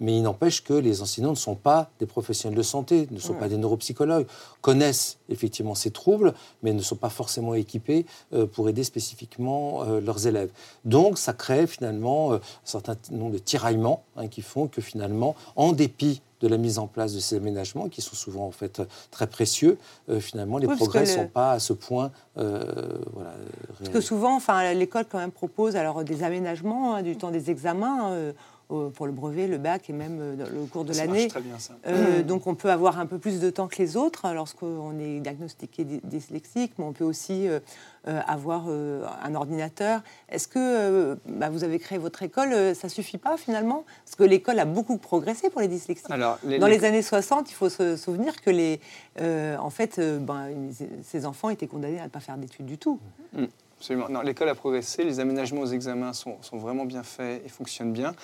Mais 0.00 0.16
il 0.16 0.22
n'empêche 0.22 0.62
que 0.62 0.74
les 0.74 1.02
enseignants 1.02 1.30
ne 1.30 1.36
sont 1.36 1.54
pas 1.54 1.90
des 1.98 2.06
professionnels 2.06 2.56
de 2.56 2.62
santé, 2.62 3.08
ne 3.10 3.18
sont 3.18 3.34
pas 3.34 3.48
des 3.48 3.56
neuropsychologues, 3.56 4.26
connaissent 4.60 5.18
effectivement 5.28 5.74
ces 5.74 5.90
troubles, 5.90 6.34
mais 6.62 6.72
ne 6.72 6.82
sont 6.82 6.96
pas 6.96 7.10
forcément 7.10 7.54
équipés 7.54 8.06
euh, 8.32 8.46
pour 8.46 8.68
aider 8.68 8.84
spécifiquement 8.84 9.82
euh, 9.82 10.00
leurs 10.00 10.26
élèves. 10.26 10.50
Donc 10.84 11.18
ça 11.18 11.32
crée 11.32 11.66
finalement 11.66 12.32
euh, 12.32 12.36
un 12.36 12.40
certain 12.64 12.96
nombre 13.10 13.32
de 13.32 13.38
tiraillements 13.38 14.04
hein, 14.16 14.28
qui 14.28 14.42
font 14.42 14.68
que 14.68 14.80
finalement, 14.80 15.34
en 15.56 15.72
dépit 15.72 16.22
de 16.44 16.48
la 16.48 16.58
mise 16.58 16.78
en 16.78 16.86
place 16.86 17.14
de 17.14 17.20
ces 17.20 17.36
aménagements 17.36 17.88
qui 17.88 18.02
sont 18.02 18.14
souvent 18.14 18.46
en 18.46 18.50
fait 18.50 18.82
très 19.10 19.26
précieux, 19.26 19.78
finalement 20.20 20.58
les 20.58 20.66
progrès 20.66 21.00
ne 21.00 21.06
sont 21.06 21.26
pas 21.26 21.52
à 21.52 21.58
ce 21.58 21.72
point. 21.72 22.10
voilà, 22.36 23.34
parce 23.78 23.90
que 23.90 24.00
souvent, 24.00 24.36
enfin, 24.36 24.74
l'école 24.74 25.06
quand 25.10 25.18
même 25.18 25.32
propose 25.32 25.76
alors 25.76 26.04
des 26.04 26.22
aménagements 26.22 26.94
hein, 26.94 27.02
du 27.02 27.16
temps 27.16 27.30
des 27.30 27.50
examens 27.50 28.32
pour 28.68 29.06
le 29.06 29.12
brevet, 29.12 29.46
le 29.46 29.58
bac 29.58 29.88
et 29.90 29.92
même 29.92 30.18
euh, 30.20 30.36
le 30.36 30.66
cours 30.66 30.84
de 30.84 30.94
l'année. 30.94 31.28
Euh, 31.86 32.22
donc 32.22 32.46
on 32.46 32.54
peut 32.54 32.70
avoir 32.70 32.98
un 32.98 33.06
peu 33.06 33.18
plus 33.18 33.40
de 33.40 33.50
temps 33.50 33.68
que 33.68 33.76
les 33.76 33.96
autres 33.96 34.32
lorsqu'on 34.32 34.98
est 34.98 35.20
diagnostiqué 35.20 35.84
dyslexique, 36.02 36.72
mais 36.78 36.84
on 36.84 36.92
peut 36.92 37.04
aussi 37.04 37.46
euh, 37.48 37.60
avoir 38.04 38.68
un 38.68 39.34
ordinateur. 39.34 40.02
Est-ce 40.28 40.48
que 40.48 41.16
bah, 41.26 41.50
vous 41.50 41.64
avez 41.64 41.78
créé 41.78 41.98
votre 41.98 42.22
école, 42.22 42.74
ça 42.74 42.88
suffit 42.88 43.18
pas 43.18 43.36
finalement? 43.36 43.84
Parce 44.04 44.16
que 44.16 44.24
l'école 44.24 44.58
a 44.58 44.64
beaucoup 44.64 44.98
progressé 44.98 45.50
pour 45.50 45.60
les 45.60 45.68
dyslexiques. 45.68 46.10
Alors, 46.10 46.38
Dans 46.42 46.66
les 46.66 46.84
années 46.84 47.02
60, 47.02 47.50
il 47.50 47.54
faut 47.54 47.68
se 47.68 47.96
souvenir 47.96 48.40
que 48.40 48.50
les, 48.50 48.80
en 49.20 49.70
fait, 49.70 50.00
ben, 50.00 50.48
ces 51.02 51.26
enfants 51.26 51.50
étaient 51.50 51.66
condamnés 51.66 52.00
à 52.00 52.04
ne 52.04 52.08
pas 52.08 52.20
faire 52.20 52.36
d'études 52.36 52.66
du 52.66 52.78
tout. 52.78 52.98
Mm. 53.32 53.44
Absolument. 53.78 54.22
l'école 54.22 54.48
a 54.48 54.54
progressé, 54.54 55.04
les 55.04 55.20
aménagements 55.20 55.60
aux 55.60 55.66
examens 55.66 56.12
sont, 56.12 56.36
sont, 56.42 56.56
vraiment 56.56 56.84
bien 56.84 57.02
faits 57.02 57.42
et 57.44 57.48
fonctionnent 57.48 57.92
bien. 57.92 58.14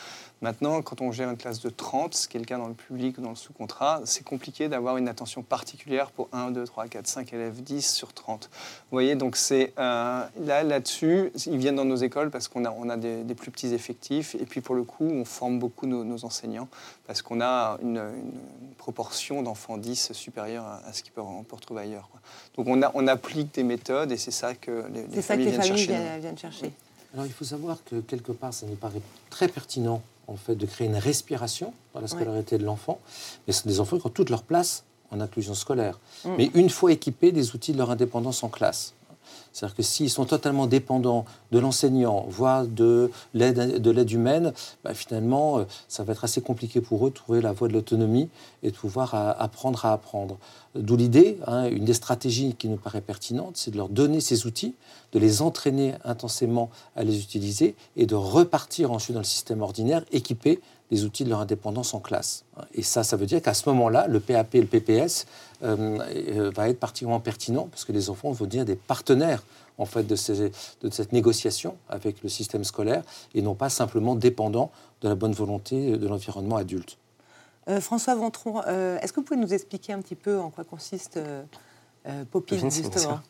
Maintenant, 0.42 0.80
quand 0.80 1.02
on 1.02 1.12
gère 1.12 1.28
une 1.28 1.36
classe 1.36 1.60
de 1.60 1.68
30, 1.68 2.14
ce 2.14 2.26
qui 2.26 2.38
est 2.38 2.40
le 2.40 2.46
cas 2.46 2.56
dans 2.56 2.68
le 2.68 2.74
public 2.74 3.18
ou 3.18 3.20
dans 3.20 3.30
le 3.30 3.36
sous-contrat, 3.36 4.00
c'est 4.04 4.24
compliqué 4.24 4.68
d'avoir 4.68 4.96
une 4.96 5.06
attention 5.06 5.42
particulière 5.42 6.10
pour 6.10 6.30
1, 6.32 6.52
2, 6.52 6.64
3, 6.64 6.86
4, 6.86 7.06
5 7.06 7.32
élèves, 7.34 7.62
10 7.62 7.86
sur 7.86 8.14
30. 8.14 8.48
Vous 8.52 8.58
voyez, 8.90 9.16
donc 9.16 9.36
c'est 9.36 9.74
euh, 9.78 10.24
là, 10.40 10.62
là-dessus, 10.62 11.30
ils 11.46 11.58
viennent 11.58 11.76
dans 11.76 11.84
nos 11.84 11.96
écoles 11.96 12.30
parce 12.30 12.48
qu'on 12.48 12.64
a, 12.64 12.70
on 12.70 12.88
a 12.88 12.96
des, 12.96 13.34
plus 13.34 13.50
petits 13.50 13.74
effectifs 13.74 14.34
et 14.34 14.46
puis 14.46 14.62
pour 14.62 14.74
le 14.74 14.82
coup, 14.82 15.04
on 15.04 15.26
forme 15.26 15.58
beaucoup 15.58 15.86
nos, 15.86 16.24
enseignants 16.24 16.68
parce 17.06 17.20
qu'on 17.20 17.40
a 17.40 17.78
une, 17.82 18.02
proportion 18.78 19.42
d'enfants 19.42 19.76
10 19.76 20.12
supérieure 20.12 20.64
à, 20.64 20.92
ce 20.94 21.02
qu'on 21.02 21.44
peut, 21.44 21.54
retrouver 21.54 21.82
ailleurs. 21.82 22.08
Donc 22.56 22.66
on, 22.66 23.06
applique 23.08 23.54
des 23.54 23.62
méthodes 23.62 24.10
et 24.10 24.16
c'est 24.16 24.30
ça 24.30 24.54
que 24.54 24.84
les 24.92 25.22
familles, 25.44 25.86
viennent, 25.86 25.86
chercher. 25.86 26.20
viennent 26.20 26.38
chercher. 26.38 26.72
Alors 27.14 27.26
il 27.26 27.32
faut 27.32 27.44
savoir 27.44 27.78
que 27.84 28.00
quelque 28.00 28.32
part, 28.32 28.54
ça 28.54 28.66
nous 28.66 28.76
paraît 28.76 29.02
très 29.30 29.48
pertinent 29.48 30.02
en 30.28 30.36
fait 30.36 30.54
de 30.54 30.66
créer 30.66 30.86
une 30.86 30.96
respiration 30.96 31.72
dans 31.92 32.00
la 32.00 32.06
scolarité 32.06 32.56
de 32.56 32.64
l'enfant, 32.64 33.00
mais 33.46 33.52
ce 33.52 33.62
sont 33.62 33.68
des 33.68 33.80
enfants 33.80 33.98
qui 33.98 34.06
ont 34.06 34.10
toute 34.10 34.30
leur 34.30 34.44
place 34.44 34.84
en 35.10 35.20
inclusion 35.20 35.54
scolaire. 35.54 35.98
Mm. 36.24 36.30
Mais 36.38 36.50
une 36.54 36.70
fois 36.70 36.92
équipés 36.92 37.32
des 37.32 37.54
outils 37.54 37.72
de 37.72 37.78
leur 37.78 37.90
indépendance 37.90 38.44
en 38.44 38.48
classe. 38.48 38.94
C'est-à-dire 39.52 39.76
que 39.76 39.82
s'ils 39.82 40.10
sont 40.10 40.24
totalement 40.24 40.66
dépendants 40.66 41.24
de 41.52 41.58
l'enseignant, 41.58 42.26
voire 42.28 42.66
de 42.66 43.10
l'aide 43.34 43.80
de 43.80 43.90
l'aide 43.90 44.10
humaine, 44.10 44.52
bah, 44.84 44.94
finalement, 44.94 45.58
euh, 45.58 45.64
ça 45.88 46.04
va 46.04 46.12
être 46.12 46.24
assez 46.24 46.40
compliqué 46.40 46.80
pour 46.80 47.06
eux 47.06 47.10
de 47.10 47.14
trouver 47.14 47.40
la 47.40 47.52
voie 47.52 47.68
de 47.68 47.72
l'autonomie 47.72 48.28
et 48.62 48.70
de 48.70 48.76
pouvoir 48.76 49.14
euh, 49.14 49.32
apprendre 49.38 49.84
à 49.84 49.92
apprendre. 49.92 50.38
D'où 50.74 50.96
l'idée, 50.96 51.38
hein, 51.46 51.68
une 51.68 51.84
des 51.84 51.94
stratégies 51.94 52.54
qui 52.54 52.68
nous 52.68 52.76
paraît 52.76 53.00
pertinente, 53.00 53.56
c'est 53.56 53.72
de 53.72 53.76
leur 53.76 53.88
donner 53.88 54.20
ces 54.20 54.46
outils, 54.46 54.74
de 55.12 55.18
les 55.18 55.42
entraîner 55.42 55.94
intensément 56.04 56.70
à 56.94 57.02
les 57.02 57.20
utiliser 57.20 57.74
et 57.96 58.06
de 58.06 58.14
repartir 58.14 58.92
ensuite 58.92 59.14
dans 59.14 59.20
le 59.20 59.24
système 59.24 59.62
ordinaire 59.62 60.04
équipés 60.12 60.60
des 60.90 61.04
outils 61.04 61.24
de 61.24 61.30
leur 61.30 61.40
indépendance 61.40 61.94
en 61.94 62.00
classe. 62.00 62.44
Et 62.74 62.82
ça, 62.82 63.04
ça 63.04 63.16
veut 63.16 63.26
dire 63.26 63.40
qu'à 63.40 63.54
ce 63.54 63.68
moment-là, 63.68 64.06
le 64.08 64.18
PAP 64.20 64.54
et 64.56 64.60
le 64.60 64.66
PPS 64.66 65.26
euh, 65.62 65.98
euh, 66.36 66.50
va 66.54 66.68
être 66.68 66.80
particulièrement 66.80 67.20
pertinent 67.20 67.68
parce 67.70 67.84
que 67.84 67.92
les 67.92 68.10
enfants 68.10 68.32
vont 68.32 68.44
devenir 68.46 68.64
des 68.64 68.76
partenaires 68.76 69.42
en 69.78 69.86
fait 69.86 70.02
de, 70.02 70.16
ces- 70.16 70.50
de 70.82 70.90
cette 70.90 71.12
négociation 71.12 71.76
avec 71.88 72.22
le 72.22 72.28
système 72.28 72.64
scolaire 72.64 73.02
et 73.34 73.40
non 73.42 73.54
pas 73.54 73.68
simplement 73.70 74.14
dépendants 74.16 74.70
de 75.02 75.08
la 75.08 75.14
bonne 75.14 75.32
volonté 75.32 75.96
de 75.96 76.06
l'environnement 76.08 76.56
adulte. 76.56 76.98
Euh, 77.68 77.80
François 77.80 78.14
Ventron, 78.14 78.62
euh, 78.66 78.98
est-ce 79.00 79.12
que 79.12 79.20
vous 79.20 79.26
pouvez 79.26 79.40
nous 79.40 79.54
expliquer 79.54 79.92
un 79.92 80.00
petit 80.00 80.16
peu 80.16 80.38
en 80.40 80.50
quoi 80.50 80.64
consiste 80.64 81.18
euh, 81.18 81.42
euh, 82.06 82.24
bien 82.32 82.68
justement. 82.90 83.20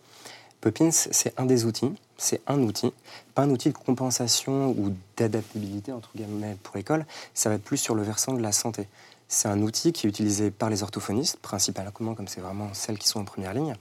Poppins, 0.60 0.90
c'est 0.90 1.38
un 1.38 1.46
des 1.46 1.64
outils, 1.64 1.92
c'est 2.18 2.42
un 2.46 2.60
outil, 2.60 2.92
pas 3.34 3.42
un 3.42 3.50
outil 3.50 3.70
de 3.70 3.78
compensation 3.78 4.70
ou 4.70 4.94
d'adaptabilité 5.16 5.90
entre 5.90 6.10
guillemets 6.14 6.56
pour 6.62 6.76
l'école, 6.76 7.06
ça 7.32 7.48
va 7.48 7.54
être 7.54 7.62
plus 7.62 7.78
sur 7.78 7.94
le 7.94 8.02
versant 8.02 8.34
de 8.34 8.42
la 8.42 8.52
santé. 8.52 8.86
C'est 9.28 9.48
un 9.48 9.62
outil 9.62 9.92
qui 9.92 10.06
est 10.06 10.10
utilisé 10.10 10.50
par 10.50 10.68
les 10.68 10.82
orthophonistes, 10.82 11.38
principalement 11.38 12.14
comme 12.14 12.28
c'est 12.28 12.40
vraiment 12.40 12.74
celles 12.74 12.98
qui 12.98 13.08
sont 13.08 13.20
en 13.20 13.24
première 13.24 13.54
ligne, 13.54 13.74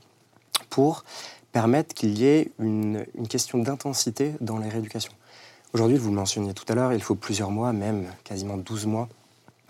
pour 0.69 1.03
permettre 1.51 1.93
qu'il 1.93 2.17
y 2.17 2.25
ait 2.25 2.51
une, 2.59 3.05
une 3.15 3.27
question 3.27 3.57
d'intensité 3.57 4.36
dans 4.39 4.57
les 4.57 4.69
rééducations. 4.69 5.13
Aujourd'hui, 5.74 5.98
vous 5.98 6.09
le 6.09 6.15
mentionniez 6.15 6.53
tout 6.53 6.65
à 6.69 6.75
l'heure, 6.75 6.93
il 6.93 7.01
faut 7.01 7.15
plusieurs 7.15 7.51
mois, 7.51 7.74
même 7.74 8.07
quasiment 8.24 8.57
12 8.57 8.86
mois, 8.86 9.09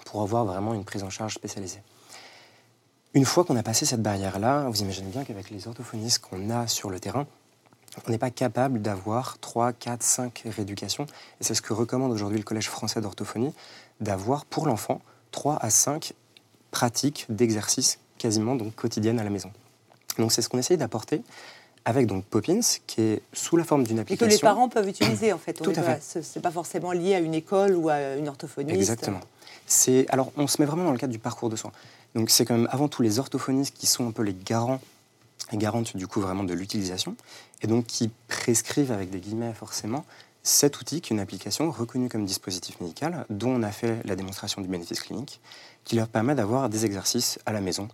pour 0.06 0.22
avoir 0.22 0.46
vraiment 0.46 0.74
une 0.74 0.84
prise 0.84 1.04
en 1.04 1.10
charge 1.10 1.34
spécialisée. 1.34 1.82
Une 3.16 3.26
fois 3.26 3.44
qu'on 3.44 3.56
a 3.56 3.64
passé 3.64 3.86
cette 3.86 4.04
barrière-là, 4.04 4.66
vous 4.70 4.82
imaginez 4.82 5.10
bien 5.10 5.24
qu'avec 5.24 5.50
les 5.50 5.68
orthophonistes 5.68 6.20
qu'on 6.20 6.50
a 6.52 6.68
sur 6.68 6.92
le 6.92 7.00
terrain, 7.00 7.26
on 8.08 8.12
n'est 8.12 8.20
pas 8.20 8.30
capable 8.30 8.82
d'avoir 8.82 9.40
3, 9.40 9.74
4, 9.74 10.04
5 10.04 10.44
rééducations. 10.46 11.06
Et 11.42 11.44
c'est 11.44 11.56
ce 11.56 11.62
que 11.62 11.74
recommande 11.74 12.12
aujourd'hui 12.12 12.38
le 12.38 12.44
Collège 12.44 12.70
français 12.70 13.02
d'orthophonie, 13.02 13.52
d'avoir 14.00 14.46
pour 14.46 14.68
l'enfant 14.68 15.02
3 15.32 15.58
à 15.60 15.72
5 15.72 16.14
pratiques 16.70 17.26
d'exercice 17.30 18.00
quasiment 18.20 18.56
donc 18.56 18.76
quotidiennes 18.76 19.20
à 19.20 19.24
la 19.24 19.32
maison. 19.32 19.52
Donc 20.20 20.32
c'est 20.32 20.44
ce 20.44 20.50
qu'on 20.50 20.60
essaye 20.60 20.78
d'apporter 20.78 21.24
avec 21.86 22.06
donc 22.06 22.26
Poppins, 22.26 22.60
qui 22.86 23.02
est 23.02 23.22
sous 23.34 23.58
la 23.58 23.64
forme 23.64 23.86
d'une 23.86 23.98
Et 23.98 24.04
que 24.04 24.14
application. 24.14 24.36
les 24.36 24.40
parents 24.40 24.70
peuvent 24.70 24.88
utiliser, 24.88 25.34
en 25.34 25.40
fait. 25.40 25.54
Tout 25.54 25.72
à 25.76 25.82
fait. 25.82 26.04
Ce 26.04 26.20
n'est 26.20 26.42
pas 26.44 26.52
forcément 26.52 26.92
lié 26.92 27.16
à 27.16 27.20
une 27.20 27.34
école 27.34 27.76
ou 27.76 27.90
à 27.90 28.16
une 28.16 28.28
orthophoniste. 28.28 28.76
Exactement. 28.76 29.22
C'est 29.66 30.06
alors 30.10 30.32
on 30.38 30.46
se 30.46 30.62
met 30.62 30.66
vraiment 30.66 30.84
dans 30.84 30.92
le 30.92 30.98
cadre 30.98 31.14
du 31.14 31.20
parcours 31.20 31.50
de 31.50 31.56
soins. 31.56 31.72
Donc 32.16 32.30
c'est 32.30 32.46
quand 32.46 32.58
même 32.58 32.70
avant 32.72 32.88
tout 32.88 33.02
les 33.02 33.20
orthophonistes 33.20 33.76
qui 33.78 33.88
sont 33.88 34.08
un 34.08 34.12
peu 34.12 34.24
les 34.24 34.34
garants 34.34 34.82
et 35.52 35.58
garantes 35.58 35.96
du 35.96 36.08
coup 36.08 36.22
vraiment 36.22 36.44
de 36.44 36.54
l'utilisation 36.54 37.16
et 37.62 37.68
donc 37.68 37.86
qui 37.86 38.10
prescrivent 38.28 38.92
avec 38.92 39.10
des 39.10 39.20
guillemets 39.20 39.54
forcément 39.54 40.06
cet 40.44 40.80
outil 40.80 41.02
qui 41.02 41.14
est 41.14 41.16
une 41.16 41.22
application 41.22 41.70
reconnue 41.72 42.10
comme 42.10 42.26
dispositif 42.26 42.80
médical 42.82 43.26
dont 43.30 43.50
on 43.50 43.64
a 43.64 43.72
fait 43.72 44.02
la 44.06 44.16
démonstration 44.16 44.62
du 44.62 44.68
bénéfice 44.68 45.02
clinique 45.02 45.40
qui 45.84 45.96
leur 45.96 46.08
permet 46.08 46.36
d'avoir 46.36 46.70
des 46.70 46.86
exercices 46.86 47.40
à 47.46 47.52
la 47.52 47.62
maison 47.62 47.88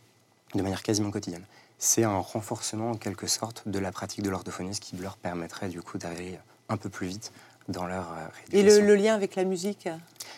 de 0.53 0.61
manière 0.61 0.83
quasiment 0.83 1.11
quotidienne. 1.11 1.43
C'est 1.77 2.03
un 2.03 2.17
renforcement 2.17 2.91
en 2.91 2.95
quelque 2.95 3.27
sorte 3.27 3.63
de 3.67 3.79
la 3.79 3.91
pratique 3.91 4.21
de 4.21 4.29
l'orthophoniste 4.29 4.81
qui 4.81 4.95
leur 4.97 5.17
permettrait 5.17 5.69
du 5.69 5.81
coup 5.81 5.97
d'arriver 5.97 6.37
un 6.69 6.77
peu 6.77 6.89
plus 6.89 7.07
vite 7.07 7.31
dans 7.67 7.85
leur 7.85 8.11
euh, 8.11 8.27
Et 8.51 8.63
le, 8.63 8.69
rééducation. 8.69 8.85
le 8.85 8.95
lien 8.95 9.15
avec 9.15 9.35
la 9.35 9.43
musique? 9.43 9.89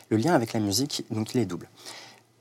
Le 0.10 0.18
lien 0.18 0.34
avec 0.34 0.54
la 0.54 0.60
musique, 0.60 1.06
donc 1.12 1.36
il 1.36 1.42
est 1.42 1.46
double. 1.46 1.68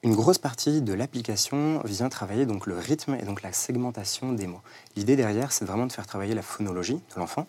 Une 0.02 0.14
grosse 0.14 0.38
partie 0.38 0.82
de 0.82 0.92
l'application 0.92 1.80
vient 1.84 2.08
travailler 2.08 2.46
donc 2.46 2.66
le 2.66 2.78
rythme 2.78 3.14
et 3.14 3.24
donc 3.24 3.42
la 3.42 3.52
segmentation 3.52 4.32
des 4.32 4.46
mots. 4.46 4.60
L'idée 4.94 5.16
derrière, 5.16 5.52
c'est 5.52 5.64
vraiment 5.64 5.86
de 5.86 5.92
faire 5.92 6.06
travailler 6.06 6.34
la 6.34 6.42
phonologie 6.42 6.94
de 6.94 7.18
l'enfant 7.20 7.46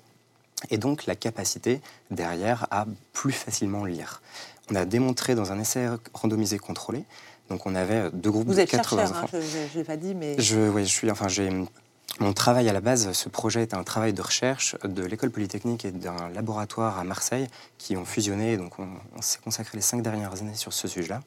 et 0.69 0.77
donc 0.77 1.05
la 1.05 1.15
capacité 1.15 1.81
derrière 2.09 2.67
à 2.71 2.85
plus 3.13 3.33
facilement 3.33 3.85
lire. 3.85 4.21
On 4.71 4.75
a 4.75 4.85
démontré 4.85 5.35
dans 5.35 5.51
un 5.51 5.59
essai 5.59 5.87
randomisé 6.13 6.57
contrôlé, 6.57 7.03
donc 7.49 7.65
on 7.65 7.75
avait 7.75 8.09
deux 8.11 8.31
groupes 8.31 8.47
Vous 8.47 8.55
de 8.55 8.59
êtes 8.59 8.69
80 8.69 9.05
chercheur, 9.05 9.23
hein, 9.23 9.27
je 9.31 9.37
ne 9.37 9.79
l'ai 9.79 9.83
pas 9.83 9.97
dit, 9.97 10.15
mais... 10.15 10.35
Je, 10.39 10.69
ouais, 10.69 10.83
je 10.83 10.89
suis, 10.89 11.09
enfin, 11.11 11.27
j'ai 11.27 11.49
mon 12.19 12.33
travail 12.33 12.67
à 12.67 12.73
la 12.73 12.81
base. 12.81 13.11
Ce 13.11 13.29
projet 13.29 13.61
est 13.61 13.73
un 13.73 13.83
travail 13.83 14.13
de 14.13 14.21
recherche 14.21 14.75
de 14.83 15.03
l'école 15.03 15.29
polytechnique 15.29 15.85
et 15.85 15.91
d'un 15.91 16.29
laboratoire 16.33 16.97
à 16.97 17.03
Marseille 17.03 17.47
qui 17.77 17.95
ont 17.95 18.05
fusionné. 18.05 18.57
Donc, 18.57 18.79
on, 18.79 18.87
on 19.15 19.21
s'est 19.21 19.39
consacré 19.43 19.77
les 19.77 19.81
cinq 19.81 20.01
dernières 20.01 20.41
années 20.41 20.55
sur 20.55 20.73
ce 20.73 20.87
sujet-là. 20.87 21.21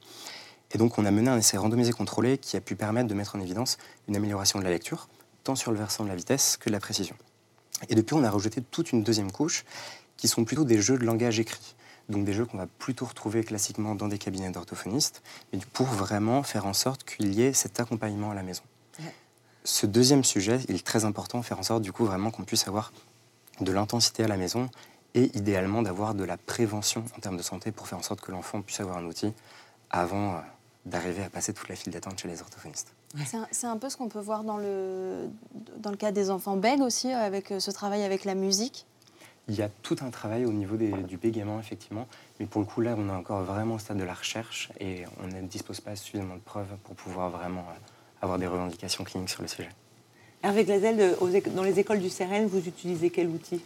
Et 0.72 0.78
donc, 0.78 0.98
on 0.98 1.04
a 1.04 1.10
mené 1.10 1.28
un 1.28 1.38
essai 1.38 1.56
randomisé 1.56 1.92
contrôlé 1.92 2.38
qui 2.38 2.56
a 2.56 2.60
pu 2.60 2.76
permettre 2.76 3.08
de 3.08 3.14
mettre 3.14 3.36
en 3.36 3.40
évidence 3.40 3.78
une 4.08 4.16
amélioration 4.16 4.58
de 4.58 4.64
la 4.64 4.70
lecture, 4.70 5.08
tant 5.44 5.56
sur 5.56 5.72
le 5.72 5.78
versant 5.78 6.04
de 6.04 6.08
la 6.08 6.14
vitesse 6.14 6.56
que 6.56 6.68
de 6.68 6.72
la 6.72 6.80
précision. 6.80 7.16
Et 7.88 7.94
depuis, 7.94 8.14
on 8.14 8.24
a 8.24 8.30
rejeté 8.30 8.62
toute 8.62 8.92
une 8.92 9.02
deuxième 9.02 9.32
couche 9.32 9.64
qui 10.16 10.28
sont 10.28 10.44
plutôt 10.44 10.64
des 10.64 10.80
jeux 10.80 10.98
de 10.98 11.04
langage 11.04 11.40
écrit. 11.40 11.74
Donc 12.08 12.24
des 12.24 12.32
jeux 12.32 12.44
qu'on 12.44 12.58
va 12.58 12.66
plutôt 12.66 13.06
retrouver 13.06 13.44
classiquement 13.44 13.94
dans 13.94 14.08
des 14.08 14.18
cabinets 14.18 14.50
d'orthophonistes, 14.50 15.22
mais 15.52 15.60
pour 15.72 15.86
vraiment 15.86 16.42
faire 16.42 16.66
en 16.66 16.72
sorte 16.72 17.04
qu'il 17.04 17.32
y 17.32 17.42
ait 17.42 17.52
cet 17.52 17.78
accompagnement 17.78 18.32
à 18.32 18.34
la 18.34 18.42
maison. 18.42 18.62
Ouais. 18.98 19.14
Ce 19.64 19.86
deuxième 19.86 20.24
sujet, 20.24 20.58
il 20.68 20.74
est 20.74 20.84
très 20.84 21.04
important, 21.04 21.40
faire 21.42 21.58
en 21.58 21.62
sorte 21.62 21.82
du 21.82 21.92
coup 21.92 22.04
vraiment 22.04 22.30
qu'on 22.30 22.42
puisse 22.42 22.66
avoir 22.66 22.92
de 23.60 23.72
l'intensité 23.72 24.24
à 24.24 24.28
la 24.28 24.36
maison 24.36 24.68
et 25.14 25.30
idéalement 25.36 25.82
d'avoir 25.82 26.14
de 26.14 26.24
la 26.24 26.36
prévention 26.36 27.04
en 27.16 27.20
termes 27.20 27.36
de 27.36 27.42
santé 27.42 27.72
pour 27.72 27.86
faire 27.86 27.98
en 27.98 28.02
sorte 28.02 28.20
que 28.20 28.32
l'enfant 28.32 28.60
puisse 28.62 28.80
avoir 28.80 28.98
un 28.98 29.04
outil 29.04 29.32
avant 29.90 30.34
euh, 30.34 30.40
d'arriver 30.86 31.22
à 31.22 31.30
passer 31.30 31.52
toute 31.52 31.68
la 31.68 31.76
file 31.76 31.92
d'attente 31.92 32.18
chez 32.18 32.28
les 32.28 32.40
orthophonistes. 32.40 32.92
C'est 33.50 33.66
un, 33.66 33.76
peu 33.76 33.90
ce 33.90 33.96
qu'on 33.96 34.08
peut 34.08 34.20
voir 34.20 34.44
dans 34.44 34.56
le, 34.56 35.28
dans 35.78 35.90
le 35.90 35.96
cas 35.96 36.12
des 36.12 36.30
enfants 36.30 36.56
bègues 36.56 36.80
aussi, 36.80 37.10
avec 37.10 37.50
euh, 37.50 37.60
ce 37.60 37.70
travail 37.70 38.02
avec 38.02 38.24
la 38.24 38.34
musique. 38.34 38.86
Il 39.48 39.56
y 39.56 39.62
a 39.62 39.68
tout 39.82 39.96
un 40.00 40.10
travail 40.10 40.44
au 40.46 40.52
niveau 40.52 40.76
des- 40.76 40.92
du 40.92 41.16
bégaiement, 41.16 41.58
effectivement, 41.58 42.06
mais 42.38 42.46
pour 42.46 42.60
le 42.60 42.66
coup, 42.66 42.80
là, 42.80 42.94
on 42.96 43.08
est 43.08 43.12
encore 43.12 43.42
vraiment 43.42 43.74
au 43.74 43.78
stade 43.78 43.98
de 43.98 44.04
la 44.04 44.14
recherche 44.14 44.70
et 44.78 45.04
on 45.22 45.26
ne 45.26 45.42
dispose 45.42 45.80
pas 45.80 45.96
suffisamment 45.96 46.36
de 46.36 46.40
preuves 46.40 46.68
pour 46.84 46.94
pouvoir 46.94 47.30
vraiment 47.30 47.62
euh, 47.62 48.22
avoir 48.22 48.38
des 48.38 48.46
revendications 48.46 49.02
cliniques 49.04 49.30
sur 49.30 49.42
le 49.42 49.48
sujet. 49.48 49.70
Hervé 50.42 50.64
Glazel, 50.64 51.16
dans 51.54 51.62
les 51.62 51.78
écoles 51.78 52.00
du 52.00 52.08
CERN, 52.08 52.46
vous 52.46 52.66
utilisez 52.66 53.10
quel 53.10 53.28
outil? 53.28 53.60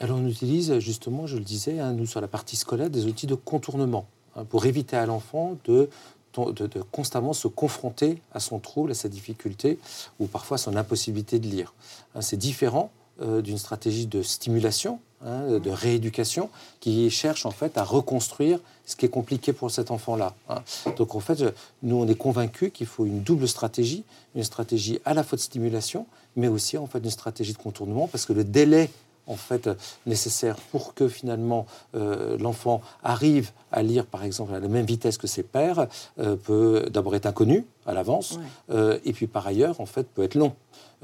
Alors 0.00 0.18
on 0.18 0.26
utilise 0.26 0.78
justement, 0.78 1.26
je 1.26 1.36
le 1.36 1.44
disais, 1.44 1.78
hein, 1.80 1.92
nous 1.92 2.06
sur 2.06 2.20
la 2.20 2.28
partie 2.28 2.56
scolaire, 2.56 2.90
des 2.90 3.06
outils 3.06 3.26
de 3.26 3.34
contournement 3.34 4.06
hein, 4.36 4.44
pour 4.44 4.66
éviter 4.66 4.96
à 4.96 5.06
l'enfant 5.06 5.56
de, 5.64 5.88
de- 6.36 6.82
constamment 6.90 7.32
se 7.32 7.48
confronter 7.48 8.18
à 8.32 8.40
son 8.40 8.58
trouble, 8.58 8.90
à 8.92 8.94
sa 8.94 9.08
difficulté 9.08 9.78
ou 10.18 10.26
parfois 10.26 10.56
à 10.56 10.58
son 10.58 10.76
impossibilité 10.76 11.38
de 11.38 11.46
lire. 11.46 11.72
Hein, 12.14 12.20
C'est 12.22 12.36
différent 12.36 12.90
euh, 13.20 13.42
d'une 13.42 13.58
stratégie 13.58 14.06
de 14.06 14.22
stimulation, 14.22 14.98
hein, 15.24 15.58
de 15.58 15.70
rééducation, 15.70 16.48
qui 16.80 17.10
cherche 17.10 17.44
en 17.46 17.50
fait 17.50 17.76
à 17.76 17.84
reconstruire 17.84 18.58
ce 18.86 18.96
qui 18.96 19.06
est 19.06 19.10
compliqué 19.10 19.52
pour 19.52 19.70
cet 19.70 19.90
enfant-là. 19.90 20.34
hein. 20.48 20.62
Donc 20.96 21.14
en 21.14 21.20
fait, 21.20 21.44
nous 21.82 21.96
on 21.96 22.08
est 22.08 22.14
convaincus 22.16 22.70
qu'il 22.72 22.86
faut 22.86 23.04
une 23.06 23.22
double 23.22 23.46
stratégie, 23.46 24.02
une 24.34 24.42
stratégie 24.44 24.98
à 25.04 25.14
la 25.14 25.22
fois 25.22 25.36
de 25.36 25.42
stimulation, 25.42 26.06
mais 26.36 26.48
aussi 26.48 26.78
en 26.78 26.86
fait 26.86 26.98
une 26.98 27.10
stratégie 27.10 27.52
de 27.52 27.58
contournement, 27.58 28.08
parce 28.08 28.24
que 28.24 28.32
le 28.32 28.44
délai 28.44 28.90
en 29.26 29.36
fait 29.36 29.66
euh, 29.66 29.74
nécessaire 30.06 30.56
pour 30.70 30.94
que 30.94 31.08
finalement 31.08 31.66
euh, 31.94 32.36
l'enfant 32.38 32.80
arrive 33.02 33.50
à 33.70 33.82
lire 33.82 34.06
par 34.06 34.24
exemple 34.24 34.54
à 34.54 34.60
la 34.60 34.68
même 34.68 34.86
vitesse 34.86 35.16
que 35.18 35.26
ses 35.26 35.42
pairs 35.42 35.86
euh, 36.18 36.36
peut 36.36 36.86
d'abord 36.90 37.14
être 37.14 37.26
inconnu 37.26 37.64
à 37.86 37.94
l'avance 37.94 38.32
Ouais. 38.32 38.42
euh, 38.74 38.98
et 39.04 39.12
puis 39.12 39.26
par 39.26 39.46
ailleurs 39.46 39.80
en 39.80 39.86
fait 39.86 40.06
peut 40.08 40.22
être 40.22 40.34
long. 40.34 40.54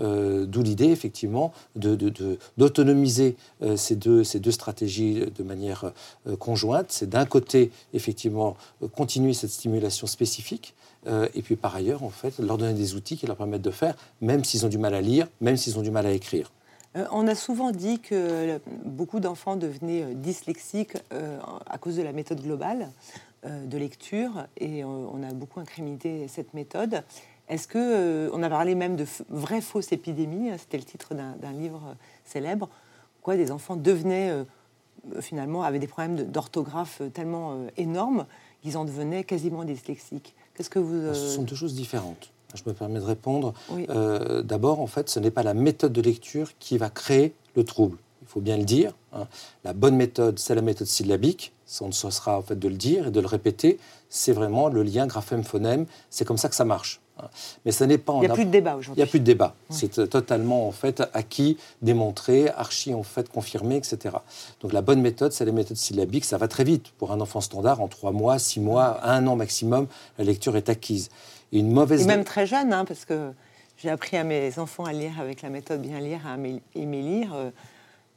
D'où 0.00 0.62
l'idée 0.62 0.90
effectivement 0.90 1.52
de- 1.74 1.96
de- 1.96 2.08
de- 2.08 2.38
d'autonomiser 2.56 3.36
euh, 3.62 3.76
ces, 3.76 3.96
deux, 3.96 4.22
ces 4.22 4.38
deux 4.38 4.52
stratégies 4.52 5.24
de 5.36 5.42
manière 5.42 5.92
conjointe. 6.38 6.86
C'est 6.90 7.08
d'un 7.10 7.24
côté 7.26 7.72
effectivement 7.94 8.56
continuer 8.94 9.34
cette 9.34 9.50
stimulation 9.50 10.06
spécifique 10.06 10.74
euh, 11.08 11.26
et 11.34 11.42
puis 11.42 11.56
par 11.56 11.74
ailleurs 11.74 12.04
en 12.04 12.10
fait 12.10 12.38
leur 12.38 12.58
donner 12.58 12.74
des 12.74 12.94
outils 12.94 13.16
qui 13.16 13.26
leur 13.26 13.34
permettent 13.36 13.62
de 13.62 13.72
faire 13.72 13.96
même 14.20 14.44
s'ils 14.44 14.64
ont 14.64 14.68
du 14.68 14.78
mal 14.78 14.94
à 14.94 15.00
lire, 15.00 15.26
même 15.40 15.56
s'ils 15.56 15.76
ont 15.80 15.82
du 15.82 15.90
mal 15.90 16.06
à 16.06 16.12
écrire. 16.12 16.52
Euh, 16.96 17.04
On 17.12 17.26
a 17.26 17.34
souvent 17.34 17.70
dit 17.70 18.00
que 18.00 18.60
beaucoup 18.84 19.20
d'enfants 19.20 19.56
devenaient 19.56 20.04
euh, 20.04 20.14
dyslexiques 20.14 20.96
euh, 21.12 21.38
à 21.66 21.78
cause 21.78 21.96
de 21.96 22.02
la 22.02 22.12
méthode 22.12 22.40
globale 22.40 22.88
de 23.44 23.78
lecture 23.78 24.48
et 24.56 24.82
on 24.82 25.22
a 25.22 25.32
beaucoup 25.32 25.60
incriminé 25.60 26.26
cette 26.26 26.54
méthode. 26.54 27.04
Est-ce 27.48 27.68
que 27.68 28.28
on 28.32 28.42
a 28.42 28.50
parlé 28.50 28.74
même 28.74 28.96
de 28.96 29.06
vraie 29.28 29.60
fausse 29.60 29.92
épidémie 29.92 30.50
hein, 30.50 30.56
C'était 30.58 30.76
le 30.76 30.82
titre 30.82 31.14
d'un 31.14 31.52
livre 31.52 31.94
célèbre. 32.24 32.68
Quoi, 33.22 33.36
des 33.36 33.52
enfants 33.52 33.76
devenaient 33.76 34.44
finalement 35.20 35.62
avaient 35.62 35.78
des 35.78 35.86
problèmes 35.86 36.16
d'orthographe 36.24 37.00
tellement 37.14 37.56
énormes 37.76 38.26
qu'ils 38.60 38.76
en 38.76 38.84
devenaient 38.84 39.22
quasiment 39.22 39.62
dyslexiques? 39.62 40.34
Qu'est-ce 40.54 40.68
que 40.68 40.80
vous... 40.80 41.14
Ce 41.14 41.28
sont 41.28 41.42
deux 41.44 41.54
choses 41.54 41.76
différentes. 41.76 42.32
Je 42.54 42.62
me 42.66 42.72
permets 42.72 43.00
de 43.00 43.04
répondre. 43.04 43.52
Oui. 43.70 43.86
Euh, 43.90 44.42
D'abord, 44.42 44.80
en 44.80 44.86
fait, 44.86 45.08
ce 45.10 45.20
n'est 45.20 45.30
pas 45.30 45.42
la 45.42 45.54
méthode 45.54 45.92
de 45.92 46.00
lecture 46.00 46.50
qui 46.58 46.78
va 46.78 46.88
créer 46.88 47.34
le 47.56 47.64
trouble. 47.64 47.98
Il 48.22 48.28
faut 48.28 48.40
bien 48.40 48.56
le 48.56 48.64
dire. 48.64 48.92
hein. 49.12 49.26
La 49.64 49.72
bonne 49.72 49.96
méthode, 49.96 50.38
c'est 50.38 50.54
la 50.54 50.62
méthode 50.62 50.86
syllabique. 50.86 51.52
Ça, 51.66 51.84
on 51.84 51.88
ne 51.88 51.92
cessera 51.92 52.38
en 52.38 52.42
fait 52.42 52.58
de 52.58 52.68
le 52.68 52.76
dire 52.76 53.08
et 53.08 53.10
de 53.10 53.20
le 53.20 53.26
répéter. 53.26 53.78
C'est 54.08 54.32
vraiment 54.32 54.68
le 54.68 54.82
lien 54.82 55.06
graphème-phonème. 55.06 55.84
C'est 56.10 56.24
comme 56.24 56.38
ça 56.38 56.48
que 56.48 56.54
ça 56.54 56.64
marche. 56.64 57.00
hein. 57.18 57.28
Mais 57.66 57.72
ça 57.72 57.86
n'est 57.86 57.98
pas 57.98 58.14
Il 58.16 58.20
n'y 58.20 58.26
a 58.26 58.32
plus 58.34 58.46
de 58.46 58.50
débat 58.50 58.70
il 58.70 58.74
n'y 58.74 58.78
aujourd'hui. 58.80 59.02
a 59.02 59.06
plus 59.06 59.20
de 59.20 59.24
débat. 59.24 59.54
C'est 59.68 59.98
euh, 59.98 60.06
totalement 60.06 60.66
en 60.66 60.72
fait 60.72 61.02
acquis, 61.12 61.58
démontré, 61.82 62.48
archi 62.48 62.94
en 62.94 63.02
fait 63.02 63.28
confirmé, 63.28 63.76
etc. 63.76 64.16
Donc 64.62 64.72
la 64.72 64.80
bonne 64.80 65.00
méthode, 65.02 65.32
c'est 65.32 65.44
la 65.44 65.52
méthode 65.52 65.76
syllabique. 65.76 66.24
Ça 66.24 66.38
va 66.38 66.48
très 66.48 66.64
vite 66.64 66.86
pour 66.96 67.12
un 67.12 67.20
enfant 67.20 67.42
standard. 67.42 67.80
En 67.82 67.88
trois 67.88 68.12
mois, 68.12 68.38
six 68.38 68.60
mois, 68.60 69.00
un 69.06 69.26
an 69.26 69.36
maximum, 69.36 69.86
la 70.18 70.24
lecture 70.24 70.56
est 70.56 70.70
acquise. 70.70 71.10
Et 71.52 71.58
une 71.60 71.72
mauvaise 71.72 72.02
Et 72.02 72.06
même 72.06 72.24
très 72.24 72.46
jeune, 72.46 72.72
hein, 72.72 72.84
parce 72.84 73.04
que 73.04 73.32
j'ai 73.76 73.90
appris 73.90 74.16
à 74.16 74.24
mes 74.24 74.58
enfants 74.58 74.84
à 74.84 74.92
lire 74.92 75.18
avec 75.20 75.42
la 75.42 75.50
méthode 75.50 75.80
bien 75.82 76.00
lire, 76.00 76.20
à 76.26 76.34
aimer 76.34 77.02
lire, 77.02 77.32
euh, 77.34 77.50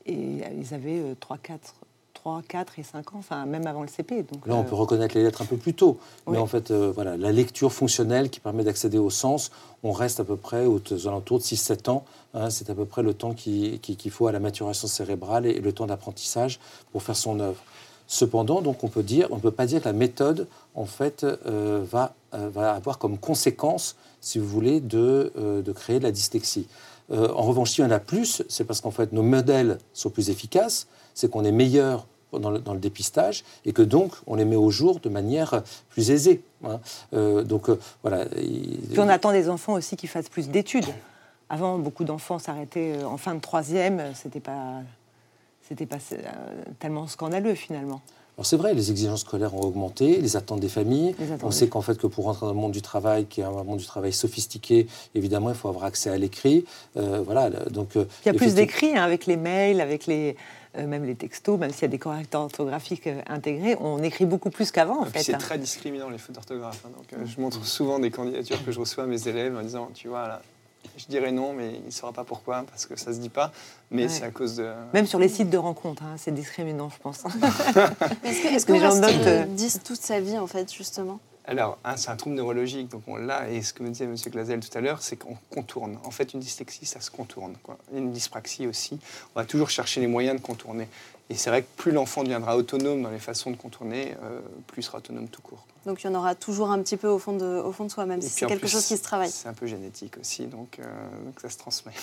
et 0.05 0.41
ils 0.57 0.73
avaient 0.73 0.99
euh, 0.99 1.15
3, 1.19 1.37
4, 1.37 1.75
3, 2.13 2.41
4 2.47 2.79
et 2.79 2.83
5 2.83 3.13
ans, 3.13 3.19
enfin 3.19 3.45
même 3.45 3.67
avant 3.67 3.81
le 3.83 3.87
CP. 3.87 4.23
Donc, 4.23 4.45
Là, 4.47 4.55
on 4.55 4.61
euh, 4.61 4.63
peut 4.63 4.75
reconnaître 4.75 5.15
les 5.15 5.23
lettres 5.23 5.41
un 5.41 5.45
peu 5.45 5.57
plus 5.57 5.73
tôt. 5.73 5.97
Oui. 6.25 6.33
Mais 6.33 6.37
en 6.39 6.47
fait, 6.47 6.71
euh, 6.71 6.91
voilà, 6.93 7.15
la 7.17 7.31
lecture 7.31 7.71
fonctionnelle 7.71 8.29
qui 8.29 8.39
permet 8.39 8.63
d'accéder 8.63 8.97
au 8.97 9.09
sens, 9.09 9.51
on 9.83 9.91
reste 9.91 10.19
à 10.19 10.23
peu 10.23 10.35
près 10.35 10.65
aux, 10.65 10.81
aux 10.91 11.07
alentours 11.07 11.39
de 11.39 11.43
6-7 11.43 11.89
ans. 11.89 12.03
hein. 12.33 12.49
c'est 12.49 12.69
à 12.69 12.75
peu 12.75 12.85
près 12.85 13.01
le 13.03 13.13
temps 13.13 13.33
qui- 13.33 13.79
qui- 13.81 13.95
qu'il 13.95 14.11
faut 14.11 14.27
à 14.27 14.31
la 14.31 14.39
maturation 14.39 14.87
cérébrale 14.87 15.45
et, 15.45 15.59
le 15.59 15.71
temps 15.73 15.85
d'apprentissage 15.85 16.59
pour 16.91 17.01
faire 17.03 17.15
son 17.15 17.39
œuvre. 17.39 17.61
Cependant, 18.11 18.61
donc, 18.61 18.83
on 18.83 18.87
ne 18.87 18.91
peut 19.39 19.51
pas 19.51 19.65
dire 19.65 19.79
que 19.79 19.85
la 19.85 19.93
méthode, 19.93 20.47
en 20.75 20.83
fait, 20.83 21.23
euh, 21.23 21.81
va, 21.89 22.13
euh, 22.33 22.49
va 22.53 22.73
avoir 22.73 22.97
comme 22.97 23.17
conséquence, 23.17 23.95
si 24.19 24.37
vous 24.37 24.47
voulez, 24.47 24.81
de, 24.81 25.31
euh, 25.37 25.63
créer 25.73 25.97
de 25.99 26.03
la 26.03 26.11
dyslexie. 26.11 26.67
En 27.09 27.41
revanche, 27.43 27.71
s'il 27.71 27.85
y 27.85 27.87
en 27.87 27.91
a 27.91 27.99
plus, 27.99 28.43
c'est 28.49 28.65
parce 28.65 28.81
qu'en 28.81 28.91
fait, 28.91 29.13
nos 29.13 29.23
modèles 29.23 29.77
sont 29.93 30.09
plus 30.09 30.29
efficaces, 30.29 30.87
c'est 31.13 31.29
qu'on 31.31 31.45
est 31.45 31.53
meilleur 31.53 32.05
dans 32.33 32.51
le, 32.51 32.59
dépistage 32.79 33.45
et 33.65 33.71
que 33.71 33.81
donc 33.81 34.13
on 34.27 34.35
les 34.35 34.45
met 34.45 34.55
au 34.57 34.69
jour 34.71 34.99
de 34.99 35.09
manière 35.09 35.63
plus 35.89 36.11
aisée. 36.11 36.41
hein. 36.65 36.79
Donc 37.43 37.69
voilà. 38.01 38.25
il- 38.37 38.79
Puis 38.91 38.99
on 38.99 39.09
attend 39.09 39.31
des 39.33 39.49
enfants 39.49 39.73
aussi 39.73 39.97
qui 39.97 40.07
fassent 40.07 40.29
plus 40.29 40.47
d'études. 40.49 40.85
Avant, 41.49 41.77
beaucoup 41.77 42.05
d'enfants 42.05 42.39
s'arrêtaient 42.39 43.03
en 43.03 43.17
fin 43.17 43.35
de 43.35 43.41
troisième, 43.41 44.01
c'était 44.15 44.39
pas, 44.39 44.81
c'était 45.71 45.85
pas 45.85 45.99
euh, 46.11 46.17
tellement 46.79 47.07
scandaleux 47.07 47.55
finalement. 47.55 48.01
Alors 48.37 48.45
c'est 48.45 48.57
vrai, 48.57 48.73
les 48.73 48.91
exigences 48.91 49.21
scolaires 49.21 49.55
ont 49.55 49.61
augmenté, 49.61 50.19
les 50.19 50.35
attentes 50.35 50.59
des 50.59 50.69
familles. 50.69 51.15
Attentes 51.21 51.39
On 51.43 51.51
sait 51.51 51.67
qu'en 51.67 51.81
fait 51.81 51.97
que 51.97 52.07
pour 52.07 52.25
rentrer 52.25 52.45
dans 52.45 52.53
le 52.53 52.59
monde 52.59 52.71
du 52.73 52.81
travail, 52.81 53.25
qui 53.25 53.39
est 53.39 53.43
un 53.43 53.51
monde 53.51 53.77
du 53.77 53.85
travail 53.85 54.11
sophistiqué, 54.11 54.87
évidemment, 55.15 55.49
il 55.49 55.55
faut 55.55 55.69
avoir 55.69 55.85
accès 55.85 56.09
à 56.09 56.17
l'écrit. 56.17 56.65
Euh, 56.97 57.21
voilà. 57.25 57.49
Donc 57.49 57.95
euh, 57.95 58.05
Il 58.25 58.27
y 58.27 58.31
a 58.31 58.33
plus 58.33 58.53
d'écrits 58.55 58.97
hein, 58.97 59.03
avec 59.03 59.25
les 59.27 59.37
mails, 59.37 59.79
avec 59.79 60.07
les, 60.07 60.35
euh, 60.77 60.87
même 60.87 61.03
les 61.03 61.15
textos, 61.15 61.59
même 61.59 61.71
s'il 61.71 61.81
y 61.81 61.85
a 61.85 61.89
des 61.89 61.99
correcteurs 61.99 62.41
orthographiques 62.43 63.07
euh, 63.07 63.21
intégrés, 63.27 63.75
on 63.81 64.01
écrit 64.01 64.25
beaucoup 64.25 64.49
plus 64.49 64.71
qu'avant 64.71 65.01
en 65.01 65.05
fait. 65.05 65.21
c'est 65.21 65.33
hein. 65.33 65.37
très 65.37 65.57
discriminant 65.57 66.09
les 66.09 66.17
fautes 66.17 66.35
d'orthographe. 66.35 66.81
hein. 66.85 66.91
Donc, 66.95 67.11
euh, 67.11 67.25
je 67.25 67.41
montre 67.41 67.65
souvent 67.65 67.99
des 67.99 68.09
candidatures 68.09 68.63
que 68.63 68.71
je 68.71 68.79
reçois 68.79 69.03
à 69.03 69.07
mes 69.07 69.27
élèves 69.27 69.57
en 69.57 69.61
disant, 69.61 69.89
tu 69.93 70.07
vois, 70.07 70.27
là, 70.29 70.41
je 70.97 71.05
dirais 71.07 71.31
non, 71.31 71.53
mais 71.53 71.73
il 71.75 71.85
ne 71.85 71.91
saura 71.91 72.13
pas 72.13 72.23
pourquoi, 72.23 72.63
parce 72.69 72.85
que 72.85 72.95
ça 72.97 73.11
ne 73.11 73.15
se 73.15 73.19
dit 73.21 73.29
pas. 73.29 73.51
Mais 73.91 74.03
Ouais. 74.03 74.09
c'est 74.09 74.23
à 74.23 74.31
cause 74.31 74.55
de... 74.57 74.71
Même 74.93 75.05
sur 75.07 75.19
les 75.19 75.29
sites 75.29 75.49
de 75.49 75.57
rencontres, 75.57 76.03
hein, 76.03 76.15
c'est 76.17 76.33
discriminant, 76.33 76.89
je 76.89 76.97
pense. 77.01 77.19
Est-ce 78.23 78.41
que- 78.43 78.47
est-ce 78.55 78.67
Les 78.71 78.73
qu'on 78.73 78.79
gens 78.79 78.89
reste 78.89 79.01
notent, 79.01 79.27
euh, 79.27 79.45
10 79.45 79.79
toute 79.83 80.01
sa 80.01 80.19
vie, 80.19 80.37
en 80.37 80.47
fait, 80.47 80.71
justement? 80.73 81.19
Alors, 81.45 81.79
hein, 81.83 81.97
c'est 81.97 82.09
un 82.09 82.15
trouble 82.15 82.35
neurologique, 82.35 82.89
donc 82.89 83.01
on 83.07 83.15
l'a, 83.15 83.49
et 83.49 83.61
ce 83.63 83.73
que 83.73 83.81
me 83.81 83.89
disait 83.89 84.05
M. 84.05 84.15
Glazel 84.15 84.59
tout 84.59 84.77
à 84.77 84.81
l'heure, 84.81 85.01
c'est 85.01 85.15
qu'on 85.15 85.35
contourne. 85.49 85.97
En 86.03 86.11
fait, 86.11 86.33
une 86.33 86.39
dyslexie, 86.39 86.85
ça 86.85 87.01
se 87.01 87.09
contourne. 87.09 87.55
Quoi. 87.63 87.77
Une 87.93 88.11
dyspraxie 88.11 88.67
aussi, 88.67 88.99
on 89.35 89.39
va 89.39 89.45
toujours 89.45 89.69
chercher 89.69 90.01
les 90.01 90.07
moyens 90.07 90.39
de 90.39 90.45
contourner. 90.45 90.87
Et 91.29 91.35
c'est 91.35 91.49
vrai 91.49 91.63
que 91.63 91.67
plus 91.77 91.91
l'enfant 91.91 92.23
deviendra 92.23 92.57
autonome 92.57 93.01
dans 93.01 93.09
les 93.09 93.19
façons 93.19 93.49
de 93.51 93.55
contourner, 93.55 94.15
euh, 94.23 94.39
plus 94.67 94.81
il 94.81 94.85
sera 94.85 94.99
autonome 94.99 95.27
tout 95.29 95.41
court. 95.41 95.65
Donc 95.85 96.03
il 96.03 96.07
y 96.07 96.09
en 96.09 96.15
aura 96.15 96.35
toujours 96.35 96.69
un 96.71 96.79
petit 96.83 96.97
peu 96.97 97.07
au 97.07 97.17
fond 97.17 97.33
de, 97.35 97.45
au 97.45 97.71
fond 97.71 97.85
de 97.85 97.89
soi, 97.91 98.05
même 98.05 98.19
Et 98.19 98.23
si 98.23 98.29
c'est 98.29 98.45
quelque 98.45 98.59
plus, 98.61 98.69
chose 98.69 98.85
qui 98.85 98.97
se 98.97 99.01
travaille. 99.03 99.31
C'est 99.31 99.47
un 99.47 99.53
peu 99.53 99.65
génétique 99.65 100.17
aussi, 100.19 100.45
donc, 100.45 100.77
euh, 100.79 100.83
donc 101.25 101.39
ça 101.41 101.49
se 101.49 101.57
transmet. 101.57 101.93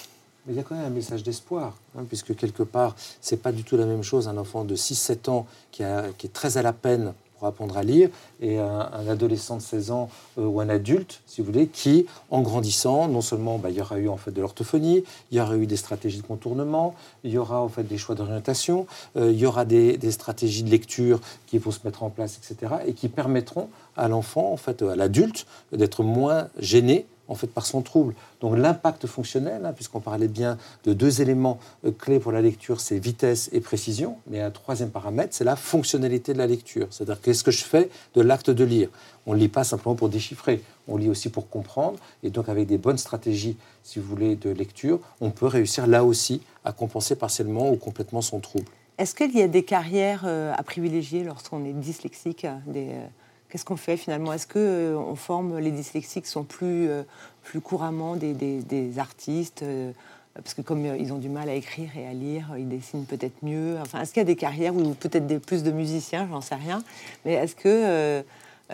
Mais 0.47 0.55
il 0.55 0.57
y 0.57 0.61
a 0.61 0.63
quand 0.65 0.75
même 0.75 0.87
un 0.87 0.91
message 0.91 1.23
d'espoir, 1.23 1.77
hein, 1.97 2.05
puisque 2.09 2.35
quelque 2.35 2.63
part, 2.65 2.97
c'est 3.21 3.37
pas 3.41 3.53
du 3.53 3.63
tout 3.63 3.77
la 3.77 3.87
même 3.87 4.03
chose 4.03 4.27
un 4.29 4.37
enfant 4.39 4.65
de 4.65 4.75
6-7 4.75 5.29
ans 5.29 5.47
qui, 5.71 5.85
a- 5.85 6.07
qui 6.17 6.27
est 6.27 6.33
très 6.33 6.57
à 6.57 6.63
la 6.63 6.73
peine 6.73 7.13
pour 7.39 7.49
apprendre 7.49 7.77
à 7.77 7.83
lire 7.83 8.09
et 8.41 8.59
un, 8.59 8.91
un 8.93 9.09
adolescent 9.09 9.57
de 9.57 9.63
16 9.63 9.91
ans 9.91 10.09
euh, 10.39 10.45
ou 10.45 10.61
un 10.61 10.69
adulte, 10.69 11.21
si 11.27 11.41
vous 11.41 11.47
voulez, 11.47 11.67
qui, 11.67 12.07
en 12.31 12.43
grandissant, 12.43 13.09
non 13.09 13.21
seulement 13.21 13.59
bah, 13.59 13.71
il 13.71 13.77
y 13.77 13.81
aura 13.81 13.99
eu 13.99 14.09
en 14.09 14.17
fait 14.17 14.31
de 14.31 14.41
l'orthophonie, 14.41 15.05
il 15.31 15.39
y 15.39 15.41
aura 15.41 15.57
eu 15.57 15.67
des 15.67 15.77
stratégies 15.77 16.19
de 16.19 16.27
contournement, 16.27 16.95
il 17.25 17.31
y 17.31 17.39
aura 17.39 17.61
en 17.61 17.69
fait 17.69 17.85
des 17.85 17.99
choix 17.99 18.15
d'orientation, 18.15 18.87
euh, 19.17 19.31
il 19.33 19.39
y 19.39 19.47
aura 19.47 19.65
des, 19.65 19.97
des 19.97 20.11
stratégies 20.11 20.63
de 20.63 20.71
lecture 20.71 21.21
qui 21.47 21.59
vont 21.59 21.71
se 21.71 21.81
mettre 21.85 22.03
en 22.03 22.11
place, 22.11 22.39
etc., 22.39 22.75
et 22.87 22.93
qui 22.93 23.09
permettront 23.09 23.69
à 23.97 24.09
l'enfant, 24.09 24.53
en 24.53 24.57
fait, 24.57 24.83
à 24.83 24.97
l'adulte, 24.97 25.47
d'être 25.73 26.03
moins 26.03 26.49
gêné 26.59 27.07
en 27.29 27.35
fait 27.35 27.47
par 27.47 27.67
son 27.67 27.83
trouble. 27.83 28.15
Donc 28.41 28.57
l'impact 28.57 29.07
fonctionnel, 29.07 29.65
hein, 29.65 29.73
puisqu'on 29.73 30.01
parlait 30.01 30.29
bien 30.29 30.59
de 30.85 30.93
deux 30.93 31.21
éléments 31.21 31.59
euh, 31.85 31.93
clés 31.93 32.19
pour 32.19 32.33
la 32.33 32.41
lecture, 32.41 32.81
c'est 32.81 32.99
vitesse 32.99 33.51
et 33.53 33.61
précision, 33.61 34.17
mais 34.29 34.41
un 34.41 34.51
troisième 34.51 34.91
paramètre, 34.91 35.35
c'est 35.35 35.45
la 35.45 35.57
fonctionnalité 35.57 36.33
de 36.33 36.39
la 36.39 36.47
lecture. 36.47 36.89
C'est-à-dire 36.91 37.21
qu'est-ce 37.21 37.45
que 37.45 37.51
je 37.51 37.65
fais 37.65 37.91
de 38.15 38.21
l'acte 38.21 38.51
de 38.51 38.65
lire? 38.65 38.89
On 39.27 39.35
ne 39.35 39.39
lit 39.39 39.49
pas 39.49 39.65
simplement 39.65 39.95
pour 39.95 40.09
déchiffrer, 40.09 40.63
on 40.89 40.97
lit 40.97 41.11
aussi 41.11 41.29
pour 41.29 41.49
comprendre, 41.49 41.99
et 42.23 42.31
donc 42.31 42.49
avec 42.49 42.67
des 42.67 42.79
bonnes 42.79 42.99
stratégies, 42.99 43.57
si 43.83 43.99
vous 43.99 44.07
voulez, 44.09 44.37
de 44.37 44.51
lecture, 44.51 45.01
on 45.21 45.31
peut 45.31 45.47
réussir 45.47 45.87
là 45.87 46.05
aussi 46.05 46.41
à 46.65 46.73
compenser 46.73 47.15
partiellement 47.15 47.71
ou 47.71 47.77
complètement 47.77 48.23
son 48.23 48.41
trouble. 48.41 48.67
Est-ce 48.99 49.15
qu'il 49.15 49.37
y 49.37 49.43
a 49.43 49.49
des 49.49 49.63
carrières 49.63 50.23
euh, 50.27 50.53
à 50.57 50.63
privilégier 50.65 51.23
lorsqu'on 51.23 51.65
est 51.65 51.73
dyslexique 51.73 52.45
euh, 52.45 53.07
Qu'est-ce 53.51 53.65
qu'on 53.65 53.77
fait 53.77 53.97
finalement? 53.97 54.33
Est-ce 54.33 54.47
qu'on 54.47 55.15
forme 55.15 55.59
les 55.59 55.71
dyslexiques 55.71 56.27
sont 56.27 56.45
plus, 56.45 56.89
euh, 56.89 57.03
plus 57.43 57.61
couramment 57.61 58.17
des, 58.17 58.99
artistes 58.99 59.63
euh, 59.63 59.93
Parce 60.35 60.55
que 60.55 60.63
comme 60.63 60.85
euh, 60.85 60.97
ils 60.97 61.13
ont 61.13 61.19
du 61.19 61.29
mal 61.29 61.49
à 61.49 61.55
écrire 61.55 61.91
et 61.97 62.07
à 62.07 62.13
lire, 62.13 62.55
ils 62.59 62.69
dessinent 62.69 63.07
peut-être 63.07 63.43
mieux. 63.43 63.77
Enfin, 63.81 64.03
est-ce 64.03 64.13
qu'il 64.13 64.21
y 64.21 64.23
a 64.23 64.25
des 64.27 64.37
carrières 64.37 64.75
ou 64.75 64.95
peut-être 64.95 65.39
plus 65.39 65.63
de 65.63 65.71
musiciens 65.71 66.29
J'en 66.31 66.41
sais 66.41 66.57
rien. 66.57 66.83
Mais 67.25 67.35
est-ce 67.35 67.55
que 67.57 67.63
euh, 67.67 68.23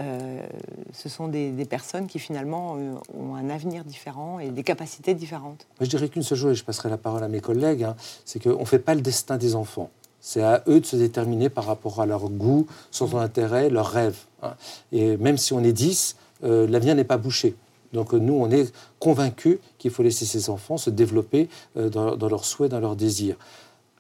euh, 0.01 0.43
ce 0.93 1.09
sont 1.09 1.29
des, 1.29 1.53
personnes 1.65 2.09
qui 2.09 2.19
finalement 2.19 2.77
euh, 2.77 2.95
ont 3.17 3.37
un 3.37 3.49
avenir 3.49 3.85
différent 3.85 4.41
et 4.41 4.51
des 4.51 4.65
capacités 4.65 5.15
différentes? 5.15 5.67
Je 5.81 5.87
dirais 5.87 6.09
qu'une 6.09 6.23
seule 6.23 6.39
chose, 6.39 6.53
et 6.53 6.55
je 6.57 6.65
passerai 6.65 6.89
la 6.89 6.99
parole 6.99 7.23
à 7.23 7.29
mes 7.29 7.41
collègues, 7.41 7.85
hein, 7.85 7.97
c'est 8.25 8.43
qu'on 8.43 8.61
ne 8.61 8.65
fait 8.65 8.81
pas 8.81 8.95
le 8.95 9.01
destin 9.01 9.37
des 9.37 9.55
enfants. 9.55 9.91
C'est 10.27 10.43
à 10.43 10.63
eux 10.69 10.81
de 10.81 10.87
se 10.87 10.97
déterminer 10.97 11.51
par 11.51 11.67
rapport 11.67 12.01
à 12.01 12.07
leur 12.07 12.31
goût, 12.31 12.67
son 12.91 13.15
intérêt, 13.19 13.69
leurs 13.69 13.91
rêves. 13.91 14.21
hein. 14.43 14.55
Et 14.91 15.19
même 15.19 15.37
si 15.37 15.53
on 15.53 15.63
est 15.63 15.75
10, 15.75 16.17
euh, 16.45 16.67
l'avenir 16.67 16.95
n'est 16.95 17.05
pas 17.05 17.19
bouché. 17.19 17.57
Donc 17.93 18.15
euh, 18.15 18.19
nous, 18.19 18.33
on 18.33 18.51
est 18.51 18.73
convaincus 18.99 19.59
qu'il 19.77 19.91
faut 19.91 20.03
laisser 20.03 20.25
ces 20.25 20.49
enfants 20.49 20.79
se 20.79 20.89
développer 20.89 21.51
euh, 21.77 21.91
dans, 21.91 22.17
dans 22.17 22.31
leurs 22.31 22.47
souhaits, 22.47 22.71
dans 22.71 22.81
leurs 22.81 22.97
désirs. 22.97 23.37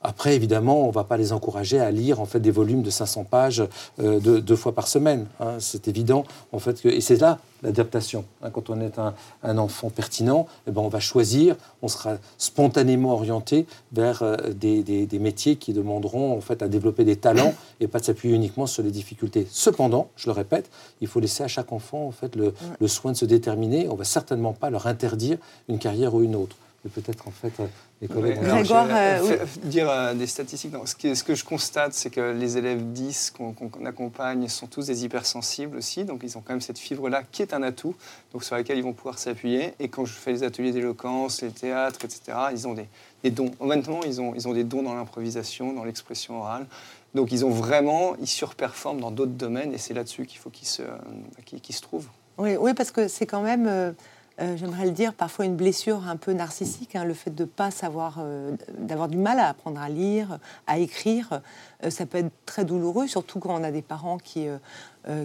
Après, 0.07 0.37
évidemment, 0.37 0.83
on 0.85 0.89
ne 0.89 0.93
va 0.93 1.05
pas 1.05 1.17
les 1.17 1.33
encourager 1.33 1.81
à 1.81 1.91
lire 1.91 2.21
en 2.21 2.27
fait 2.27 2.39
des 2.39 2.51
volumes 2.51 2.83
de 2.83 2.91
500 2.91 3.25
pages 3.25 3.65
euh, 4.01 4.21
deux, 4.21 4.41
deux 4.43 4.55
fois 4.57 4.73
par 4.73 4.87
semaine. 4.87 5.27
hein. 5.41 5.55
C'est 5.61 5.89
évident, 5.89 6.25
en 6.53 6.59
fait, 6.59 6.81
que, 6.83 6.89
et 6.89 7.01
c'est 7.01 7.17
là 7.21 7.39
l'adaptation. 7.63 8.27
hein. 8.43 8.51
Quand 8.51 8.69
on 8.69 8.79
est 8.83 8.99
un, 8.99 9.15
un 9.43 9.57
enfant 9.57 9.89
pertinent, 9.89 10.47
eh 10.67 10.73
ben, 10.73 10.83
on 10.83 10.89
va 10.89 11.01
choisir, 11.01 11.57
on 11.81 11.89
sera 11.89 12.19
spontanément 12.37 13.13
orienté 13.15 13.67
vers 13.93 14.23
euh, 14.23 14.37
des, 14.55 14.83
des- 14.83 15.07
des 15.07 15.19
métiers 15.19 15.57
qui 15.57 15.73
demanderont 15.73 16.37
en 16.37 16.41
fait 16.43 16.63
à 16.63 16.69
développer 16.69 17.05
des 17.05 17.17
talents 17.17 17.55
et 17.81 17.87
pas 17.89 17.99
de 17.99 18.05
s'appuyer 18.05 18.35
uniquement 18.35 18.67
sur 18.67 18.83
les 18.83 18.91
difficultés. 18.91 19.47
Cependant, 19.51 20.09
je 20.17 20.27
le 20.27 20.33
répète, 20.33 20.71
il 21.01 21.09
faut 21.09 21.19
laisser 21.21 21.43
à 21.43 21.49
chaque 21.49 21.73
enfant 21.73 22.07
en 22.07 22.11
fait 22.13 22.37
le, 22.37 22.53
le 22.79 22.89
soin 22.89 23.13
de 23.13 23.17
se 23.17 23.25
déterminer. 23.25 23.89
On 23.89 23.95
va 23.95 24.05
certainement 24.05 24.53
pas 24.53 24.69
leur 24.69 24.87
interdire 24.87 25.39
une 25.69 25.79
carrière 25.79 26.15
ou 26.15 26.21
une 26.23 26.37
autre. 26.37 26.57
Peut-être 26.93 27.27
en 27.27 27.31
fait, 27.31 27.53
euh, 27.61 27.67
les 28.03 28.09
collègues. 28.09 28.37
Alors, 28.39 28.57
Grégoire, 28.59 28.87
euh, 28.91 29.37
fait- 29.47 29.61
dire 29.69 29.89
euh, 29.89 30.13
des 30.13 30.27
statistiques. 30.27 30.71
non. 30.73 30.85
Ce, 30.85 30.95
que, 30.95 31.15
ce 31.15 31.25
que 31.25 31.35
je 31.35 31.43
constate, 31.43 31.95
c'est 31.95 32.11
que 32.11 32.33
les 32.33 32.59
élèves 32.59 32.83
10 32.93 33.33
qu'on 33.37 33.55
accompagne 33.87 34.49
sont 34.49 34.67
tous 34.67 34.87
des 34.89 35.03
hypersensibles 35.05 35.79
aussi. 35.79 36.05
Donc, 36.05 36.21
ils 36.25 36.37
ont 36.37 36.43
quand 36.43 36.53
même 36.53 36.61
cette 36.61 36.79
fibre-là 36.79 37.23
qui 37.33 37.41
est 37.41 37.55
un 37.55 37.63
atout, 37.63 37.95
donc 38.35 38.45
sur 38.45 38.55
laquelle 38.55 38.77
ils 38.77 38.85
vont 38.85 38.93
pouvoir 38.93 39.19
s'appuyer. 39.19 39.73
Et 39.81 39.89
quand 39.89 40.05
je 40.05 40.13
fais 40.13 40.33
les 40.33 40.43
ateliers 40.43 40.73
d'éloquence, 40.73 41.41
les 41.41 41.51
théâtres, 41.53 42.01
etc., 42.05 42.37
ils 42.53 42.69
ont 42.69 42.75
des, 42.75 42.87
des 43.23 43.31
dons. 43.31 43.51
Honnêtement, 43.61 44.01
ils 44.05 44.21
ont, 44.21 44.35
ils 44.35 44.47
ont 44.47 44.53
des 44.53 44.65
dons 44.65 44.83
dans 44.83 44.95
l'improvisation, 44.95 45.73
dans 45.73 45.85
l'expression 45.85 46.41
orale. 46.41 46.67
Donc, 47.15 47.33
ils 47.33 47.47
ont 47.47 47.51
vraiment, 47.51 48.15
ils 48.21 48.27
surperforment 48.27 49.01
dans 49.01 49.11
d'autres 49.11 49.33
domaines. 49.33 49.73
Et 49.73 49.79
c'est 49.79 49.95
là-dessus 49.95 50.27
qu'il 50.27 50.39
faut 50.39 50.51
qu'ils 50.51 50.69
se, 50.69 50.83
se 50.83 51.81
trouvent. 51.81 52.09
Oui, 52.37 52.57
oui, 52.61 52.75
parce 52.75 52.91
que 52.91 53.09
c'est 53.09 53.25
quand 53.27 53.41
même. 53.43 53.95
Euh, 54.41 54.57
j'aimerais 54.57 54.87
le 54.87 54.91
dire, 54.91 55.15
parfois 55.15 55.45
une 55.45 55.55
blessure 55.55 56.09
un 56.09 56.17
peu 56.17 56.33
narcissique, 56.33 56.97
hein, 56.97 57.05
le 57.05 57.15
fait 57.15 57.31
de 57.31 57.45
pas 57.45 57.71
savoir, 57.71 58.17
euh, 58.19 58.57
d'avoir 58.79 59.09
du 59.09 59.17
mal 59.17 59.39
à 59.39 59.49
apprendre 59.49 59.81
à 59.81 59.89
lire, 59.89 60.39
à 60.67 60.79
écrire. 60.79 61.41
Euh, 61.85 61.91
ça 61.91 62.05
peut 62.05 62.19
être 62.19 62.33
très 62.45 62.65
douloureux, 62.65 63.07
surtout 63.07 63.39
quand 63.39 63.55
on 63.55 63.63
a 63.63 63.71
des 63.71 63.83
parents 63.83 64.19
qui, 64.19 64.47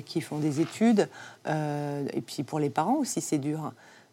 qui 0.05 0.21
font 0.21 0.39
des 0.39 0.59
études. 0.59 1.07
et 1.47 2.21
puis 2.21 2.43
pour 2.43 2.59
les 2.59 2.69
parents 2.69 2.95
aussi, 2.95 3.21
c'est 3.21 3.37
dur. 3.37 3.71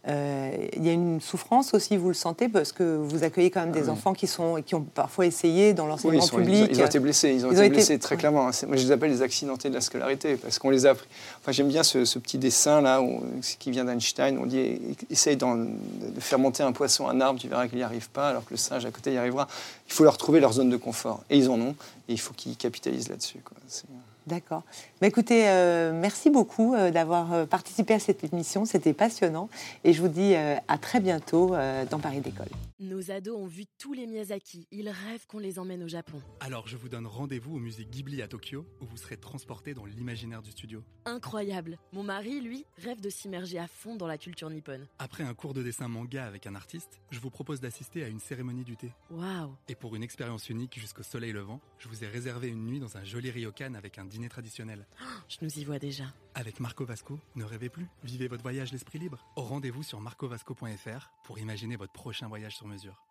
Euh, 0.09 0.51
il 0.77 0.87
y 0.87 0.89
a 0.89 0.93
une 0.93 1.21
souffrance 1.21 1.75
aussi, 1.75 1.97
vous 1.97 2.09
le 2.09 2.15
sentez, 2.15 2.49
parce 2.49 2.71
que 2.71 2.97
vous 2.97 3.25
accueillez 3.25 3.51
quand 3.51 3.61
même 3.61 3.73
des 3.73 3.89
enfants 3.89 4.13
qui, 4.13 4.29
sont, 4.29 4.63
qui 4.65 4.77
ont 4.77 4.83
parfois 4.83 5.27
essayé 5.27 5.75
dans 5.75 5.87
l'enseignement 5.87 6.25
oui, 6.33 6.45
public. 6.45 6.69
Ils, 6.71 6.81
ont 6.81 6.87
été 6.87 6.99
blessés, 7.01 7.35
ils 7.35 7.45
ont, 7.45 7.51
été, 7.51 7.69
blessés 7.69 7.99
très 7.99 8.17
clairement. 8.17 8.43
Moi, 8.45 8.53
je 8.53 8.85
les 8.85 8.93
appelle 8.93 9.11
les 9.11 9.23
accidentés 9.23 9.69
de 9.69 9.75
la 9.75 9.81
scolarité, 9.81 10.37
parce 10.37 10.61
qu'on 10.61 10.71
les 10.71 10.87
a 10.87 10.91
appris. 10.91 11.09
Enfin, 11.41 11.51
j'aime 11.51 11.69
bien 11.69 11.83
ce, 11.83 12.19
petit 12.19 12.39
dessin 12.39 12.81
là, 12.81 13.03
qui 13.59 13.71
vient 13.73 13.85
d'Einstein. 13.85 14.39
On 14.39 14.47
dit 14.47 14.81
essaye 15.11 15.37
de 15.37 15.47
faire 16.21 16.39
monter 16.39 16.63
un 16.63 16.73
poisson 16.73 17.09
à 17.09 17.13
un 17.13 17.21
arbre, 17.21 17.41
tu 17.41 17.49
verras 17.49 17.67
qu'il 17.67 17.79
n'y 17.79 17.85
arrive 17.85 18.09
pas, 18.11 18.29
alors 18.29 18.45
que 18.45 18.51
le 18.53 18.59
singe 18.59 18.87
à 18.87 18.91
côté 18.91 19.13
y 19.13 19.19
arrivera. 19.19 19.49
Il 19.89 19.93
faut 19.93 20.05
leur 20.05 20.19
trouver 20.19 20.39
leur 20.39 20.53
zone 20.53 20.71
de 20.71 20.77
confort, 20.77 21.25
et 21.31 21.37
ils 21.37 21.49
en 21.51 21.61
ont, 21.61 21.75
et 22.09 22.13
il 22.13 22.21
faut 22.21 22.35
qu'ils 22.35 22.57
capitalisent 22.57 23.09
là-dessus. 23.09 23.39
D'accord. 24.27 24.65
Mais 25.01 25.09
écoutez, 25.09 25.49
euh, 25.49 25.93
merci 25.93 26.31
beaucoup 26.31 26.75
euh, 26.75 26.91
d'avoir 26.91 27.33
euh, 27.33 27.47
participé 27.47 27.95
à 27.95 28.01
cette 28.01 28.25
émission. 28.25 28.65
C'était 28.65 28.93
passionnant. 28.93 29.49
Et 29.85 29.93
je 29.93 30.03
vous 30.03 30.09
dis 30.09 30.35
à 30.35 30.79
très 30.79 31.01
bientôt 31.01 31.55
dans 31.91 31.99
Paris 31.99 32.21
d'école. 32.21 32.49
Nos 32.81 33.11
ados 33.11 33.37
ont 33.39 33.47
vu 33.47 33.65
tous 33.79 33.93
les 33.93 34.07
Miyazaki. 34.07 34.67
Ils 34.71 34.89
rêvent 34.89 35.27
qu'on 35.27 35.39
les 35.39 35.59
emmène 35.59 35.83
au 35.83 35.89
Japon. 35.89 36.21
Alors 36.41 36.67
je 36.69 36.77
vous 36.77 36.89
donne 36.89 37.07
rendez-vous 37.07 37.57
au 37.57 37.59
musée 37.59 37.85
Ghibli 37.85 38.21
à 38.21 38.29
Tokyo, 38.29 38.67
où 38.81 38.87
vous 38.87 38.97
serez 38.97 39.17
transporté 39.17 39.75
dans 39.75 39.85
l'imaginaire 39.85 40.43
du 40.43 40.51
studio. 40.51 40.83
Incroyable. 41.05 41.79
Mon 41.93 42.03
mari, 42.03 42.41
lui, 42.41 42.67
rêve 42.79 43.01
de 43.01 43.09
s'immerger 43.09 43.59
à 43.59 43.69
fond 43.69 43.97
dans 43.97 44.07
la 44.07 44.19
culture 44.19 44.51
nippone. 44.51 44.87
Après 44.99 45.23
un 45.23 45.35
cours 45.35 45.55
de 45.55 45.63
dessin 45.63 45.89
manga 45.89 46.27
avec 46.27 46.47
un 46.47 46.55
artiste, 46.55 47.01
je 47.11 47.21
vous 47.21 47.31
propose 47.31 47.61
d'assister 47.61 48.03
à 48.03 48.09
une 48.09 48.21
cérémonie 48.21 48.65
du 48.65 48.77
thé. 48.77 48.93
Waouh 49.11 49.55
Et 49.69 49.75
pour 49.75 49.95
une 49.97 50.03
expérience 50.03 50.51
unique 50.51 50.79
jusqu'au 50.79 51.03
soleil 51.03 51.33
levant, 51.33 51.61
je 51.79 51.89
vous 51.89 52.05
ai 52.05 52.09
réservé 52.09 52.49
une 52.49 52.67
nuit 52.67 52.81
dans 52.81 52.97
un 52.97 53.05
joli 53.05 53.31
ryokan 53.31 53.75
avec 53.75 53.99
un 53.99 54.05
dîner 54.17 54.29
traditionnel. 54.29 54.87
Je 55.29 55.37
nous 55.43 55.59
y 55.59 55.65
vois 55.65 55.79
déjà. 55.79 56.05
Avec 56.35 56.61
Marco 56.61 56.85
Vasco, 56.85 57.21
ne 57.35 57.45
rêvez 57.45 57.69
plus, 57.69 57.89
vivez 58.03 58.29
votre 58.29 58.43
voyage 58.43 58.73
l'esprit 58.73 58.99
libre. 58.99 59.27
Au 59.37 59.43
rendez-vous 59.43 59.83
sur 59.83 60.01
marcovasco.fr 60.01 61.11
pour 61.25 61.39
imaginer 61.39 61.77
votre 61.77 61.93
prochain 61.93 62.29
voyage 62.29 62.57
sur 62.57 62.67
mesure. 62.67 63.05